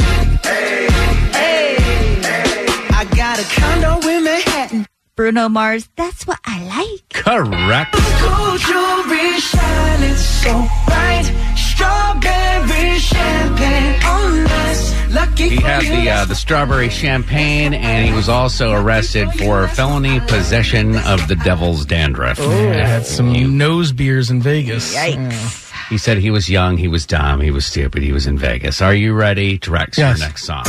I 2.97 3.05
got 3.15 3.39
a 3.39 3.43
condo 3.59 4.07
in 4.07 4.23
Manhattan. 4.23 4.85
Bruno 5.15 5.47
Mars. 5.49 5.89
That's 5.95 6.27
what 6.27 6.39
I 6.45 6.63
like. 6.65 7.09
Correct. 7.13 7.93
Gold 7.93 8.59
jewelry 8.59 9.39
shining 9.39 10.15
so 10.15 10.51
bright. 10.85 11.31
Strawberry 11.75 12.99
champagne 12.99 14.03
on 14.03 14.45
us. 14.47 15.13
Lucky 15.13 15.49
He 15.49 15.55
had 15.57 15.83
the 15.83 16.09
uh, 16.09 16.25
the 16.25 16.35
strawberry 16.35 16.89
champagne, 16.89 17.73
and 17.73 18.07
he 18.07 18.13
was 18.13 18.27
also 18.29 18.71
arrested 18.73 19.29
for 19.33 19.67
felony 19.69 20.19
possession 20.21 20.95
of 20.97 21.27
the 21.27 21.35
devil's 21.37 21.85
dandruff. 21.85 22.37
Had 22.37 23.05
some 23.05 23.57
nose 23.57 23.91
beers 23.91 24.29
in 24.31 24.41
Vegas. 24.41 24.95
Yikes. 24.95 25.63
He 25.89 25.97
said 25.99 26.17
he 26.17 26.31
was 26.31 26.49
young, 26.49 26.77
he 26.77 26.87
was 26.87 27.05
dumb, 27.05 27.41
he 27.41 27.51
was 27.51 27.63
stupid, 27.65 28.01
he 28.01 28.11
was 28.11 28.25
in 28.25 28.39
Vegas. 28.39 28.81
Are 28.81 28.95
you 28.95 29.13
ready, 29.13 29.59
Drex, 29.59 29.97
Yes. 29.97 30.17
your 30.17 30.27
next 30.27 30.45
song? 30.45 30.63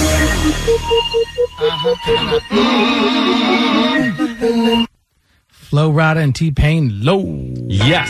Flo 5.49 5.91
Rida 5.91 6.17
and 6.23 6.35
T 6.35 6.51
Pain, 6.51 7.03
low. 7.03 7.25
Yes. 7.67 8.09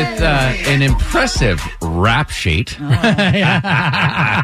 With 0.00 0.22
uh, 0.22 0.52
an 0.66 0.82
impressive 0.82 1.60
rap 1.82 2.30
sheet. 2.30 2.76
uh, 2.80 4.42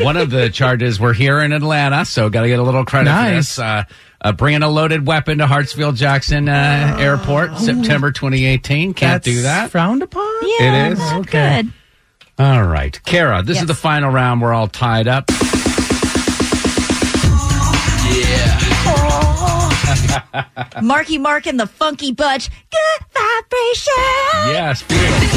one 0.00 0.16
of 0.16 0.30
the 0.30 0.50
charges 0.50 1.00
were 1.00 1.12
here 1.12 1.40
in 1.40 1.52
Atlanta, 1.52 2.04
so 2.04 2.28
got 2.30 2.42
to 2.42 2.48
get 2.48 2.58
a 2.58 2.62
little 2.62 2.84
credit 2.84 3.10
for 3.10 3.16
Nice. 3.16 3.56
this. 3.56 3.58
Uh, 3.58 3.84
uh, 4.20 4.32
bringing 4.32 4.62
a 4.62 4.68
loaded 4.68 5.06
weapon 5.06 5.38
to 5.38 5.46
Hartsfield 5.46 5.96
Jackson 5.96 6.48
uh, 6.48 6.96
Airport, 7.00 7.56
September 7.58 8.10
2018. 8.10 8.94
Can't 8.94 9.22
That's 9.22 9.24
do 9.24 9.42
that. 9.42 9.70
Frowned 9.70 10.02
upon? 10.02 10.28
Yeah, 10.42 10.88
It 10.88 10.92
is? 10.92 11.00
Okay. 11.20 11.62
Good. 11.62 11.72
All 12.44 12.64
right. 12.64 13.00
Kara, 13.04 13.42
this 13.42 13.56
is 13.56 13.62
Yes. 13.62 13.66
the 13.68 13.74
final 13.74 14.10
round. 14.10 14.40
We're 14.40 14.52
all 14.54 14.68
tied 14.68 15.08
up. 15.08 15.30
Marky 20.82 21.18
Mark 21.18 21.46
and 21.46 21.58
the 21.58 21.66
Funky 21.66 22.12
Bunch. 22.12 22.48
Good 22.70 23.06
vibration. 23.12 24.52
Yes, 24.52 24.82
beautiful. 24.82 25.28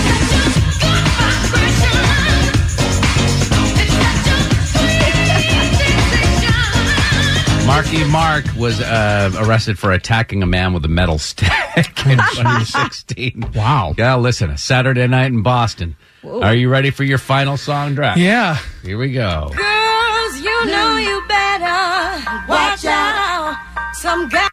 Marky 7.68 8.04
Mark 8.04 8.44
was 8.58 8.82
uh, 8.82 9.32
arrested 9.40 9.80
for 9.80 9.92
attacking 9.94 10.44
a 10.44 10.46
man 10.46 10.74
with 10.74 10.84
a 10.84 10.90
metal 10.90 11.18
stick 11.18 11.48
in 12.06 12.18
2016. 12.34 13.52
Wow. 13.56 13.94
Yeah, 13.98 14.18
listen, 14.18 14.50
a 14.50 14.58
Saturday 14.58 15.08
night 15.08 15.28
in 15.28 15.42
Boston. 15.42 15.96
Are 16.24 16.54
you 16.54 16.70
ready 16.70 16.92
for 16.92 17.04
your 17.06 17.18
final 17.18 17.56
song 17.58 17.96
draft? 17.96 18.20
Yeah. 18.20 18.58
Here 18.84 18.98
we 18.98 19.14
go. 19.14 19.52
Girls, 19.56 20.42
you 20.42 20.66
know 20.66 20.98
you 20.98 21.24
better 21.28 22.48
watch 22.50 22.84
out. 22.86 23.31
Some 23.93 24.30
guys. 24.30 24.49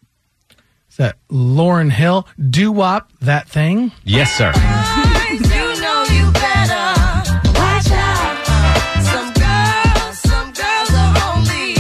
Is 0.91 0.97
that 0.97 1.17
Lauryn 1.31 1.91
Hill? 1.91 2.27
Doo 2.51 2.73
Wop, 2.73 3.11
that 3.21 3.49
thing? 3.49 3.93
Yes, 4.05 4.33
sir. 4.37 4.53
You 5.31 5.81
know 5.81 6.05
you 6.11 6.31
better 6.33 6.89
watch 7.55 7.91
out. 7.93 8.37
Some 9.03 9.33
girls, 9.35 10.19
some 10.19 10.53
girls 10.53 10.91
are 10.93 11.37
only 11.37 11.75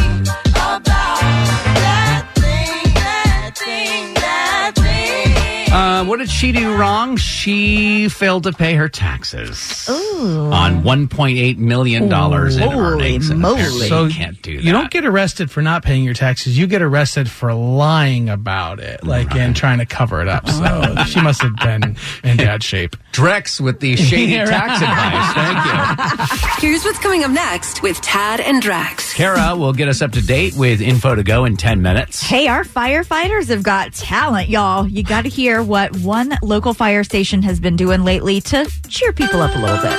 about 0.54 0.84
that 1.24 2.30
thing, 2.36 2.94
that 2.94 3.52
thing, 3.58 4.14
that 4.14 4.72
thing. 4.76 5.72
Uh, 5.72 6.04
what 6.04 6.18
did 6.18 6.30
she 6.30 6.52
do 6.52 6.76
wrong? 6.76 7.16
She 7.48 8.10
failed 8.10 8.42
to 8.42 8.52
pay 8.52 8.74
her 8.74 8.90
taxes 8.90 9.88
on 9.88 10.82
$1.8 10.82 11.56
million 11.56 12.02
in 12.04 12.10
Holy 12.10 12.52
earnings. 12.60 13.30
and 13.30 13.40
moly. 13.40 13.54
apparently 13.54 13.88
So 13.88 14.04
you 14.04 14.12
can't 14.12 14.42
do 14.42 14.56
that. 14.58 14.62
You 14.62 14.70
don't 14.70 14.90
get 14.90 15.06
arrested 15.06 15.50
for 15.50 15.62
not 15.62 15.82
paying 15.82 16.04
your 16.04 16.12
taxes. 16.12 16.58
You 16.58 16.66
get 16.66 16.82
arrested 16.82 17.30
for 17.30 17.54
lying 17.54 18.28
about 18.28 18.80
it, 18.80 19.02
like 19.02 19.34
and 19.34 19.56
trying 19.56 19.78
to 19.78 19.86
cover 19.86 20.20
it 20.20 20.28
up. 20.28 20.46
So 20.46 20.62
oh. 20.62 21.04
she 21.04 21.22
must 21.22 21.40
have 21.40 21.56
been 21.56 21.96
in 22.22 22.36
bad 22.36 22.62
shape. 22.62 22.96
Drex 23.12 23.62
with 23.62 23.80
the 23.80 23.96
shady 23.96 24.32
Yeah, 24.32 24.44
tax 24.44 24.82
advice. 24.82 26.28
Thank 26.28 26.62
you. 26.62 26.68
Here's 26.68 26.84
what's 26.84 26.98
coming 26.98 27.24
up 27.24 27.30
next 27.30 27.82
with 27.82 27.98
Tad 28.02 28.40
and 28.40 28.62
Drex. 28.62 29.14
Kara 29.14 29.56
will 29.56 29.72
get 29.72 29.88
us 29.88 30.02
up 30.02 30.12
to 30.12 30.20
date 30.20 30.54
with 30.54 30.82
info 30.82 31.14
to 31.14 31.22
go 31.22 31.46
in 31.46 31.56
10 31.56 31.80
minutes. 31.80 32.22
Hey, 32.22 32.46
our 32.46 32.64
firefighters 32.64 33.48
have 33.48 33.62
got 33.62 33.94
talent, 33.94 34.50
y'all. 34.50 34.86
You 34.86 35.02
got 35.02 35.22
to 35.22 35.30
hear 35.30 35.62
what 35.62 35.96
one 35.96 36.36
local 36.42 36.74
fire 36.74 37.04
station 37.04 37.37
has 37.42 37.60
been 37.60 37.76
doing 37.76 38.04
lately 38.04 38.40
to 38.42 38.70
cheer 38.88 39.12
people 39.12 39.40
up 39.40 39.54
a 39.54 39.58
little 39.58 39.76
bit. 39.76 39.98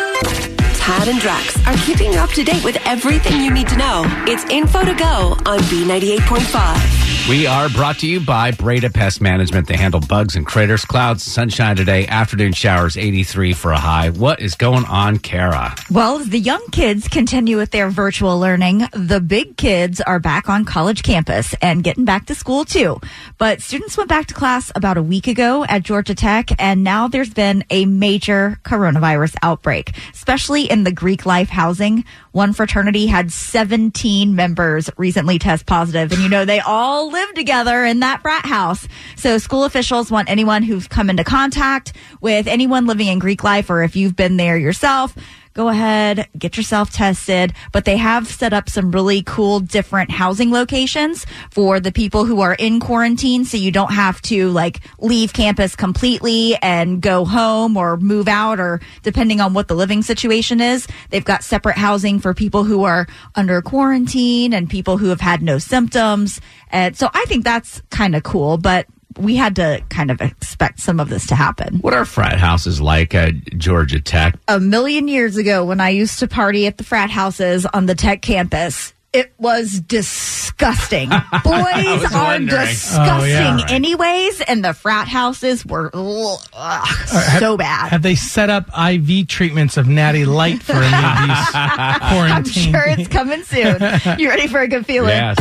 Tad 0.76 1.08
and 1.08 1.20
Drex 1.20 1.66
are 1.68 1.78
keeping 1.86 2.12
you 2.14 2.20
up 2.20 2.32
to 2.32 2.44
date 2.44 2.64
with 2.64 2.78
everything 2.86 3.42
you 3.42 3.52
need 3.52 3.68
to 3.68 3.78
know. 3.78 4.04
It's 4.28 4.44
info 4.52 4.84
to 4.84 4.94
go 4.96 5.38
on 5.46 5.60
B98.5. 5.60 6.99
We 7.30 7.46
are 7.46 7.70
brought 7.70 8.00
to 8.00 8.08
you 8.08 8.20
by 8.20 8.50
Breda 8.50 8.90
Pest 8.90 9.22
Management. 9.22 9.68
They 9.68 9.78
handle 9.78 10.00
bugs 10.00 10.36
and 10.36 10.48
critters. 10.48 10.84
Clouds, 10.84 11.22
sunshine 11.22 11.76
today, 11.76 12.08
afternoon 12.08 12.54
showers, 12.54 12.98
83 12.98 13.54
for 13.54 13.72
a 13.72 13.78
high. 13.78 14.10
What 14.10 14.40
is 14.40 14.56
going 14.56 14.84
on, 14.86 15.20
Kara? 15.20 15.76
Well, 15.92 16.18
the 16.18 16.40
young 16.40 16.66
kids 16.72 17.08
continue 17.08 17.58
with 17.58 17.70
their 17.70 17.92
virtual 17.92 18.40
learning, 18.40 18.88
the 18.94 19.22
big 19.22 19.58
kids 19.58 20.02
are 20.02 20.20
back 20.20 20.50
on 20.50 20.66
college 20.66 21.04
campus 21.04 21.54
and 21.62 21.84
getting 21.84 22.04
back 22.04 22.26
to 22.26 22.34
school 22.34 22.66
too. 22.66 23.00
But 23.38 23.62
students 23.62 23.96
went 23.96 24.10
back 24.10 24.26
to 24.30 24.34
class 24.34 24.72
about 24.74 24.98
a 24.98 25.04
week 25.04 25.28
ago 25.28 25.64
at 25.66 25.84
Georgia 25.84 26.16
Tech, 26.16 26.50
and 26.58 26.84
now 26.84 27.08
there's 27.08 27.32
been 27.32 27.64
a 27.70 27.86
major 27.86 28.60
coronavirus 28.64 29.36
outbreak, 29.44 29.92
especially 30.16 30.64
in 30.64 30.84
the 30.84 30.92
Greek 30.92 31.28
life 31.28 31.50
housing. 31.50 32.06
One 32.32 32.54
fraternity 32.54 33.08
had 33.08 33.32
17 33.32 34.36
members 34.36 34.90
recently 34.98 35.40
test 35.40 35.66
positive, 35.66 36.12
and 36.12 36.22
you 36.22 36.30
know, 36.30 36.46
they 36.46 36.60
all 36.60 37.12
live 37.12 37.34
together 37.34 37.84
in 37.86 38.02
that 38.02 38.22
frat 38.22 38.46
house. 38.46 38.88
So 39.16 39.38
school 39.38 39.64
officials 39.64 40.12
want 40.12 40.30
anyone 40.30 40.62
who's 40.62 40.88
come 40.88 41.10
into 41.10 41.24
contact 41.24 41.94
with 42.22 42.48
anyone 42.48 42.86
living 42.86 43.08
in 43.08 43.20
Greek 43.20 43.44
life, 43.44 43.70
or 43.70 43.82
if 43.82 43.96
you've 43.96 44.16
been 44.16 44.38
there 44.38 44.58
yourself, 44.58 45.16
go 45.60 45.68
ahead, 45.68 46.26
get 46.38 46.56
yourself 46.56 46.90
tested. 46.90 47.52
But 47.74 47.84
they 47.84 47.98
have 47.98 48.30
set 48.30 48.54
up 48.54 48.70
some 48.70 48.92
really 48.92 49.22
cool 49.24 49.60
different 49.60 50.10
housing 50.10 50.52
locations 50.52 51.26
for 51.52 51.82
the 51.82 51.92
people 51.92 52.24
who 52.24 52.40
are 52.40 52.54
in 52.54 52.80
quarantine. 52.80 53.44
So 53.44 53.58
you 53.58 53.70
don't 53.70 53.92
have 53.92 54.22
to 54.22 54.52
like 54.52 54.80
leave 55.00 55.34
campus 55.34 55.76
completely 55.76 56.56
and 56.62 57.02
go 57.02 57.26
home 57.26 57.76
or 57.76 57.98
move 57.98 58.30
out 58.30 58.62
or 58.62 58.80
depending 59.04 59.42
on 59.42 59.54
what 59.54 59.68
the 59.68 59.76
living 59.76 60.02
situation 60.02 60.62
is. 60.62 60.88
They've 61.10 61.26
got 61.26 61.44
separate 61.44 61.76
housing 61.76 62.20
for 62.20 62.34
people 62.34 62.64
who 62.64 62.86
are 62.86 63.06
under 63.36 63.62
quarantine 63.62 64.54
and 64.54 64.70
people 64.70 64.98
who 64.98 65.10
have 65.10 65.20
had 65.20 65.42
no 65.42 65.58
symptoms. 65.58 66.40
And 66.70 66.96
so 66.96 67.10
I 67.14 67.26
think 67.26 67.44
that's 67.44 67.82
kind 67.90 68.16
of 68.16 68.24
cool, 68.24 68.58
but 68.58 68.88
we 69.18 69.36
had 69.36 69.56
to 69.58 69.82
kind 69.90 70.12
of 70.12 70.22
expect 70.22 70.80
some 70.80 71.00
of 71.00 71.10
this 71.10 71.28
to 71.28 71.36
happen. 71.36 71.78
What 71.80 71.94
are 71.94 72.06
frat 72.06 72.38
houses 72.40 72.80
like 72.80 73.14
at 73.16 73.34
Georgia 73.58 74.00
Tech? 74.00 74.36
a 74.48 74.60
million 74.60 75.08
years 75.08 75.36
ago 75.38 75.66
when 75.66 75.82
I 75.82 75.90
used 75.90 76.20
to 76.20 76.28
party 76.28 76.68
at 76.68 76.78
the 76.78 76.84
frat 76.84 77.10
houses 77.10 77.66
on 77.66 77.86
the 77.86 77.96
tech 77.96 78.22
campus. 78.22 78.94
It 79.12 79.34
was 79.40 79.80
disgusting. 79.80 81.10
Boys 81.44 81.44
was 81.44 82.14
are 82.14 82.24
wondering. 82.26 82.68
disgusting, 82.68 83.00
Oh, 83.10 83.24
yeah, 83.26 83.56
right. 83.56 83.72
anyways, 83.72 84.40
and 84.42 84.64
the 84.64 84.74
frat 84.76 85.08
houses 85.08 85.66
were 85.66 85.90
ugh, 85.92 86.40
uh, 86.54 86.86
have- 86.86 87.40
so 87.40 87.58
bad. 87.58 87.90
Have 87.90 88.04
they 88.04 88.14
set 88.14 88.52
up 88.52 88.68
IV 88.78 89.28
treatments 89.28 89.78
of 89.78 89.88
Natty 89.88 90.26
Light 90.26 90.62
for 90.62 90.74
any 90.74 90.86
of 90.86 91.28
these 91.28 91.48
I'm 91.56 92.00
quarantine? 92.02 92.72
sure 92.72 92.84
it's 92.86 93.08
coming 93.08 93.42
soon. 93.44 93.80
You 94.20 94.30
ready 94.30 94.46
for 94.48 94.60
a 94.60 94.68
good 94.68 94.86
feeling? 94.86 95.10
Yes. 95.10 95.38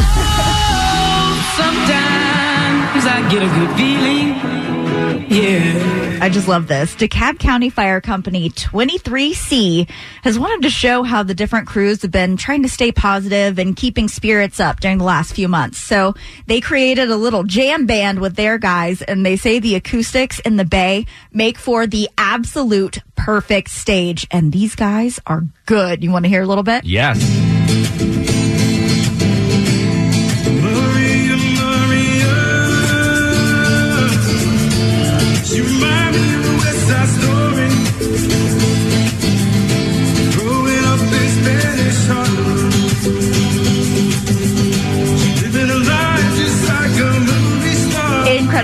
Sometimes 1.56 2.47
I 3.10 3.28
get 3.30 3.42
a 3.42 3.46
good 3.46 3.76
feeling. 3.76 5.28
Yeah. 5.30 6.18
I 6.20 6.28
just 6.30 6.48
love 6.48 6.68
this. 6.68 6.94
DeKalb 6.96 7.38
County 7.38 7.70
Fire 7.70 8.00
Company 8.00 8.50
23C 8.50 9.88
has 10.22 10.38
wanted 10.38 10.62
to 10.62 10.70
show 10.70 11.02
how 11.02 11.22
the 11.22 11.34
different 11.34 11.68
crews 11.68 12.02
have 12.02 12.10
been 12.10 12.36
trying 12.36 12.62
to 12.62 12.68
stay 12.68 12.90
positive 12.92 13.58
and 13.58 13.76
keeping 13.76 14.08
spirits 14.08 14.58
up 14.58 14.80
during 14.80 14.98
the 14.98 15.04
last 15.04 15.34
few 15.34 15.48
months. 15.48 15.78
So 15.78 16.14
they 16.46 16.60
created 16.60 17.10
a 17.10 17.16
little 17.16 17.44
jam 17.44 17.86
band 17.86 18.20
with 18.20 18.36
their 18.36 18.58
guys 18.58 19.02
and 19.02 19.24
they 19.24 19.36
say 19.36 19.58
the 19.58 19.74
acoustics 19.74 20.40
in 20.40 20.56
the 20.56 20.64
bay 20.64 21.06
make 21.32 21.58
for 21.58 21.86
the 21.86 22.08
absolute 22.18 23.00
perfect 23.16 23.70
stage. 23.70 24.26
And 24.30 24.52
these 24.52 24.74
guys 24.74 25.20
are 25.26 25.44
good. 25.66 26.02
You 26.02 26.10
want 26.10 26.24
to 26.24 26.28
hear 26.28 26.42
a 26.42 26.46
little 26.46 26.64
bit? 26.64 26.84
Yes. 26.84 27.18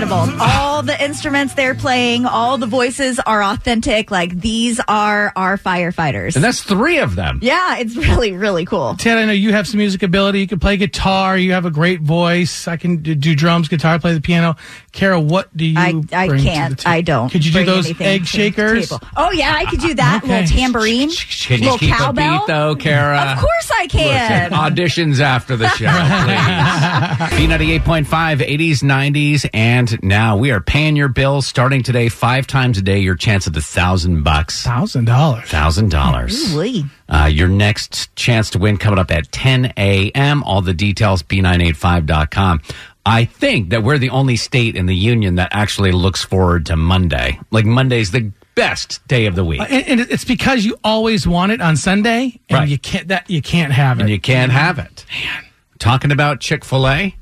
Incredible. 0.05 0.39
All 0.39 0.64
the 0.85 1.03
instruments 1.03 1.53
they're 1.55 1.75
playing, 1.75 2.25
all 2.25 2.57
the 2.57 2.67
voices 2.67 3.19
are 3.19 3.43
authentic. 3.43 4.11
Like 4.11 4.39
these 4.39 4.79
are 4.87 5.33
our 5.35 5.57
firefighters. 5.57 6.35
And 6.35 6.43
that's 6.43 6.63
three 6.63 6.99
of 6.99 7.15
them. 7.15 7.39
yeah, 7.41 7.77
it's 7.77 7.95
really, 7.95 8.31
really 8.31 8.65
cool. 8.65 8.95
Ted, 8.95 9.17
I 9.17 9.25
know 9.25 9.31
you 9.31 9.51
have 9.51 9.67
some 9.67 9.77
music 9.79 10.03
ability. 10.03 10.39
You 10.39 10.47
can 10.47 10.59
play 10.59 10.77
guitar. 10.77 11.37
You 11.37 11.53
have 11.53 11.65
a 11.65 11.71
great 11.71 12.01
voice. 12.01 12.67
I 12.67 12.77
can 12.77 12.97
do, 12.97 13.15
do 13.15 13.35
drums, 13.35 13.67
guitar, 13.67 13.99
play 13.99 14.13
the 14.13 14.21
piano. 14.21 14.55
Kara, 14.91 15.19
what 15.19 15.55
do 15.55 15.65
you? 15.65 15.77
I, 15.77 16.01
I 16.13 16.27
bring 16.27 16.43
can't. 16.43 16.77
the 16.77 16.83
ta- 16.83 16.89
I 16.89 17.01
don't. 17.01 17.29
Could 17.29 17.45
you 17.45 17.51
do 17.51 17.65
those 17.65 17.99
egg 17.99 18.25
shakers? 18.25 18.91
Oh 19.17 19.31
yeah, 19.31 19.53
I 19.55 19.65
could 19.65 19.79
do 19.81 19.93
that. 19.95 20.21
Ah, 20.23 20.25
okay. 20.25 20.41
Little 20.41 20.57
tambourine. 20.57 21.09
Can 21.11 21.57
you 21.59 21.63
little 21.65 21.77
keep 21.79 21.93
cowbell. 21.93 22.35
a 22.35 22.39
beat 22.39 22.47
though, 22.47 22.75
Kara? 22.75 23.33
Of 23.33 23.39
course 23.39 23.71
I 23.73 23.87
can. 23.87 24.51
Auditions 24.51 25.19
after 25.19 25.55
the 25.57 25.67
show, 25.75 25.87
please. 25.87 27.47
B98.5, 27.49 28.05
80s, 28.05 28.83
90s, 28.83 29.49
and 29.53 30.01
now 30.03 30.37
we 30.37 30.51
are 30.51 30.61
paying 30.75 30.97
your 30.97 31.07
bills 31.07 31.47
starting 31.47 31.81
today, 31.81 32.09
five 32.09 32.45
times 32.45 32.77
a 32.77 32.81
day, 32.81 32.99
your 32.99 33.15
chance 33.15 33.47
at 33.47 33.55
a 33.55 33.61
thousand 33.61 34.23
bucks. 34.23 34.61
Thousand 34.61 35.05
dollars. 35.05 35.45
Thousand 35.47 35.89
dollars. 35.89 36.53
Ooh-wee. 36.53 36.83
Uh, 37.07 37.29
your 37.31 37.47
next 37.47 38.13
chance 38.17 38.49
to 38.49 38.59
win 38.59 38.75
coming 38.75 38.99
up 38.99 39.09
at 39.09 39.31
10 39.31 39.71
a.m. 39.77 40.43
All 40.43 40.61
the 40.61 40.73
details, 40.73 41.23
b985.com. 41.23 42.61
I 43.05 43.23
think 43.23 43.69
that 43.69 43.83
we're 43.83 43.97
the 43.99 44.09
only 44.09 44.35
state 44.35 44.75
in 44.75 44.85
the 44.85 44.95
union 44.95 45.35
that 45.35 45.47
actually 45.53 45.93
looks 45.93 46.25
forward 46.25 46.65
to 46.65 46.75
Monday. 46.75 47.39
Like 47.51 47.63
Monday's 47.63 48.11
the 48.11 48.33
best 48.55 49.05
day 49.07 49.27
of 49.27 49.35
the 49.35 49.45
week. 49.45 49.61
And, 49.61 49.87
and 49.87 49.99
it's 50.01 50.25
because 50.25 50.65
you 50.65 50.77
always 50.83 51.25
want 51.25 51.53
it 51.53 51.61
on 51.61 51.77
Sunday, 51.77 52.37
and 52.49 52.59
Right. 52.59 52.67
you 52.67 52.77
can't 52.77 53.07
that 53.07 53.29
you 53.29 53.41
can't 53.41 53.71
have 53.71 53.99
it. 53.99 54.01
and 54.01 54.09
you 54.09 54.19
can't 54.19 54.51
have 54.51 54.77
it. 54.79 55.05
Man. 55.23 55.45
Talking 55.79 56.11
about 56.11 56.41
Chick 56.41 56.65
fil 56.65 56.85
A 56.85 57.15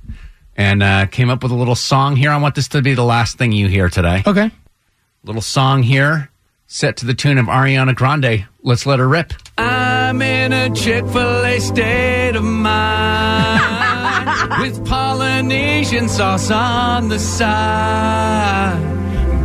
and 0.56 0.84
uh, 0.84 1.06
came 1.08 1.30
up 1.30 1.44
with 1.44 1.52
a 1.52 1.56
little 1.56 1.76
song 1.76 2.16
here. 2.16 2.32
I 2.32 2.38
want 2.38 2.56
this 2.56 2.68
to 2.70 2.82
be 2.82 2.94
the 2.94 3.04
last 3.04 3.38
thing 3.38 3.52
you 3.52 3.68
hear 3.68 3.90
today. 3.90 4.24
Okay. 4.26 4.52
Little 5.24 5.42
song 5.42 5.84
here 5.84 6.30
set 6.68 6.98
to 6.98 7.06
the 7.06 7.14
tune 7.14 7.38
of 7.38 7.46
Ariana 7.46 7.96
Grande. 7.96 8.46
Let's 8.62 8.86
let 8.86 9.00
her 9.00 9.08
rip. 9.08 9.34
I'm 9.58 10.22
in 10.22 10.54
a 10.54 10.70
Chick 10.74 11.06
fil 11.08 11.46
A 11.46 11.60
state 11.60 12.36
of 12.36 12.44
mind 12.44 13.62
with 14.62 14.86
Polynesian 14.86 16.10
sauce 16.10 16.50
on 16.52 17.10
the 17.10 17.20
side. 17.20 18.80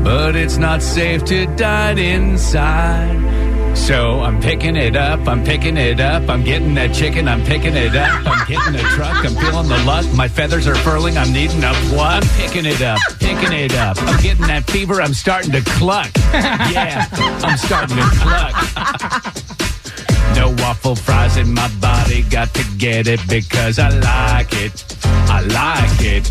But 0.05 0.37
it's 0.37 0.57
not 0.57 0.83
safe 0.83 1.25
to 1.27 1.47
dine 1.57 1.99
inside. 1.99 3.38
So 3.75 4.21
I'm 4.21 4.41
picking 4.41 4.77
it 4.77 4.97
up, 4.97 5.27
I'm 5.27 5.43
picking 5.45 5.77
it 5.77 6.01
up, 6.01 6.29
I'm 6.29 6.45
getting 6.45 6.75
that 6.75 6.95
chicken, 6.95 7.27
I'm 7.27 7.43
picking 7.45 7.75
it 7.75 7.97
up, 7.97 8.27
I'm 8.27 8.47
getting 8.47 8.75
a 8.75 8.83
truck, 8.91 9.25
I'm 9.25 9.35
feeling 9.35 9.69
the 9.69 9.83
luck, 9.87 10.05
my 10.15 10.29
feathers 10.29 10.67
are 10.67 10.75
furling, 10.75 11.17
I'm 11.17 11.33
needing 11.33 11.65
a 11.65 11.73
plug. 11.89 12.23
I'm 12.23 12.29
picking 12.37 12.67
it 12.67 12.83
up, 12.83 12.99
picking 13.19 13.53
it 13.53 13.75
up, 13.75 13.97
I'm 14.03 14.21
getting 14.23 14.47
that 14.47 14.65
fever, 14.71 15.01
I'm 15.01 15.15
starting 15.15 15.53
to 15.53 15.63
cluck. 15.63 16.11
Yeah, 16.35 17.07
I'm 17.13 17.57
starting 17.57 17.97
to 17.97 18.03
cluck. 18.21 18.55
No 20.35 20.51
waffle 20.63 20.95
fries 20.95 21.37
in 21.37 21.55
my 21.55 21.69
body, 21.81 22.23
got 22.25 22.53
to 22.55 22.65
get 22.77 23.07
it 23.07 23.21
because 23.29 23.79
I 23.79 23.89
like 23.89 24.53
it. 24.53 24.85
I 25.05 25.41
like 25.41 26.01
it. 26.03 26.31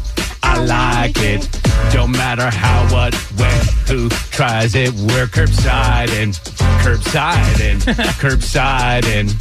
I 0.50 0.64
like 0.64 1.18
it. 1.18 1.48
Don't 1.92 2.12
matter 2.12 2.50
how, 2.50 2.88
what, 2.94 3.14
when, 3.38 3.66
who 3.88 4.10
tries 4.32 4.76
it. 4.76 4.94
We're 4.94 5.28
curbside 5.28 6.10
and 6.22 6.34
curbside 6.84 7.60
and 7.62 7.82
curbside 8.22 9.06
and. 9.06 9.36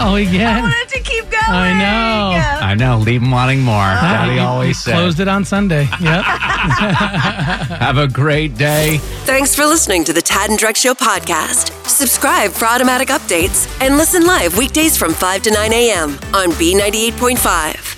Oh, 0.00 0.12
we 0.14 0.26
I 0.28 0.30
get. 0.30 0.62
wanted 0.62 0.88
to 0.90 1.00
keep 1.00 1.24
going. 1.30 1.42
I 1.48 1.72
know. 1.72 2.66
I 2.66 2.74
know, 2.74 2.98
leave 2.98 3.22
them 3.22 3.30
wanting 3.30 3.62
more. 3.62 3.74
Uh, 3.82 4.00
Daddy 4.00 4.38
always 4.38 4.78
said. 4.78 4.92
Closed 4.92 5.20
it 5.20 5.26
on 5.26 5.44
Sunday. 5.46 5.88
Yep. 6.00 6.22
Have 6.24 7.96
a 7.96 8.06
great 8.06 8.56
day. 8.56 8.98
Thanks 9.24 9.54
for 9.54 9.64
listening 9.64 10.04
to 10.04 10.12
the 10.12 10.20
Tad 10.22 10.50
and 10.50 10.58
Drex 10.58 10.76
Show 10.76 10.92
podcast. 10.94 11.72
Subscribe 11.88 12.50
for 12.52 12.66
automatic 12.66 13.08
updates 13.08 13.66
and 13.80 13.96
listen 13.96 14.26
live 14.26 14.56
weekdays 14.58 14.96
from 14.98 15.14
5 15.14 15.42
to 15.44 15.50
9 15.50 15.72
a.m. 15.72 16.10
on 16.34 16.50
B98.5. 16.52 17.97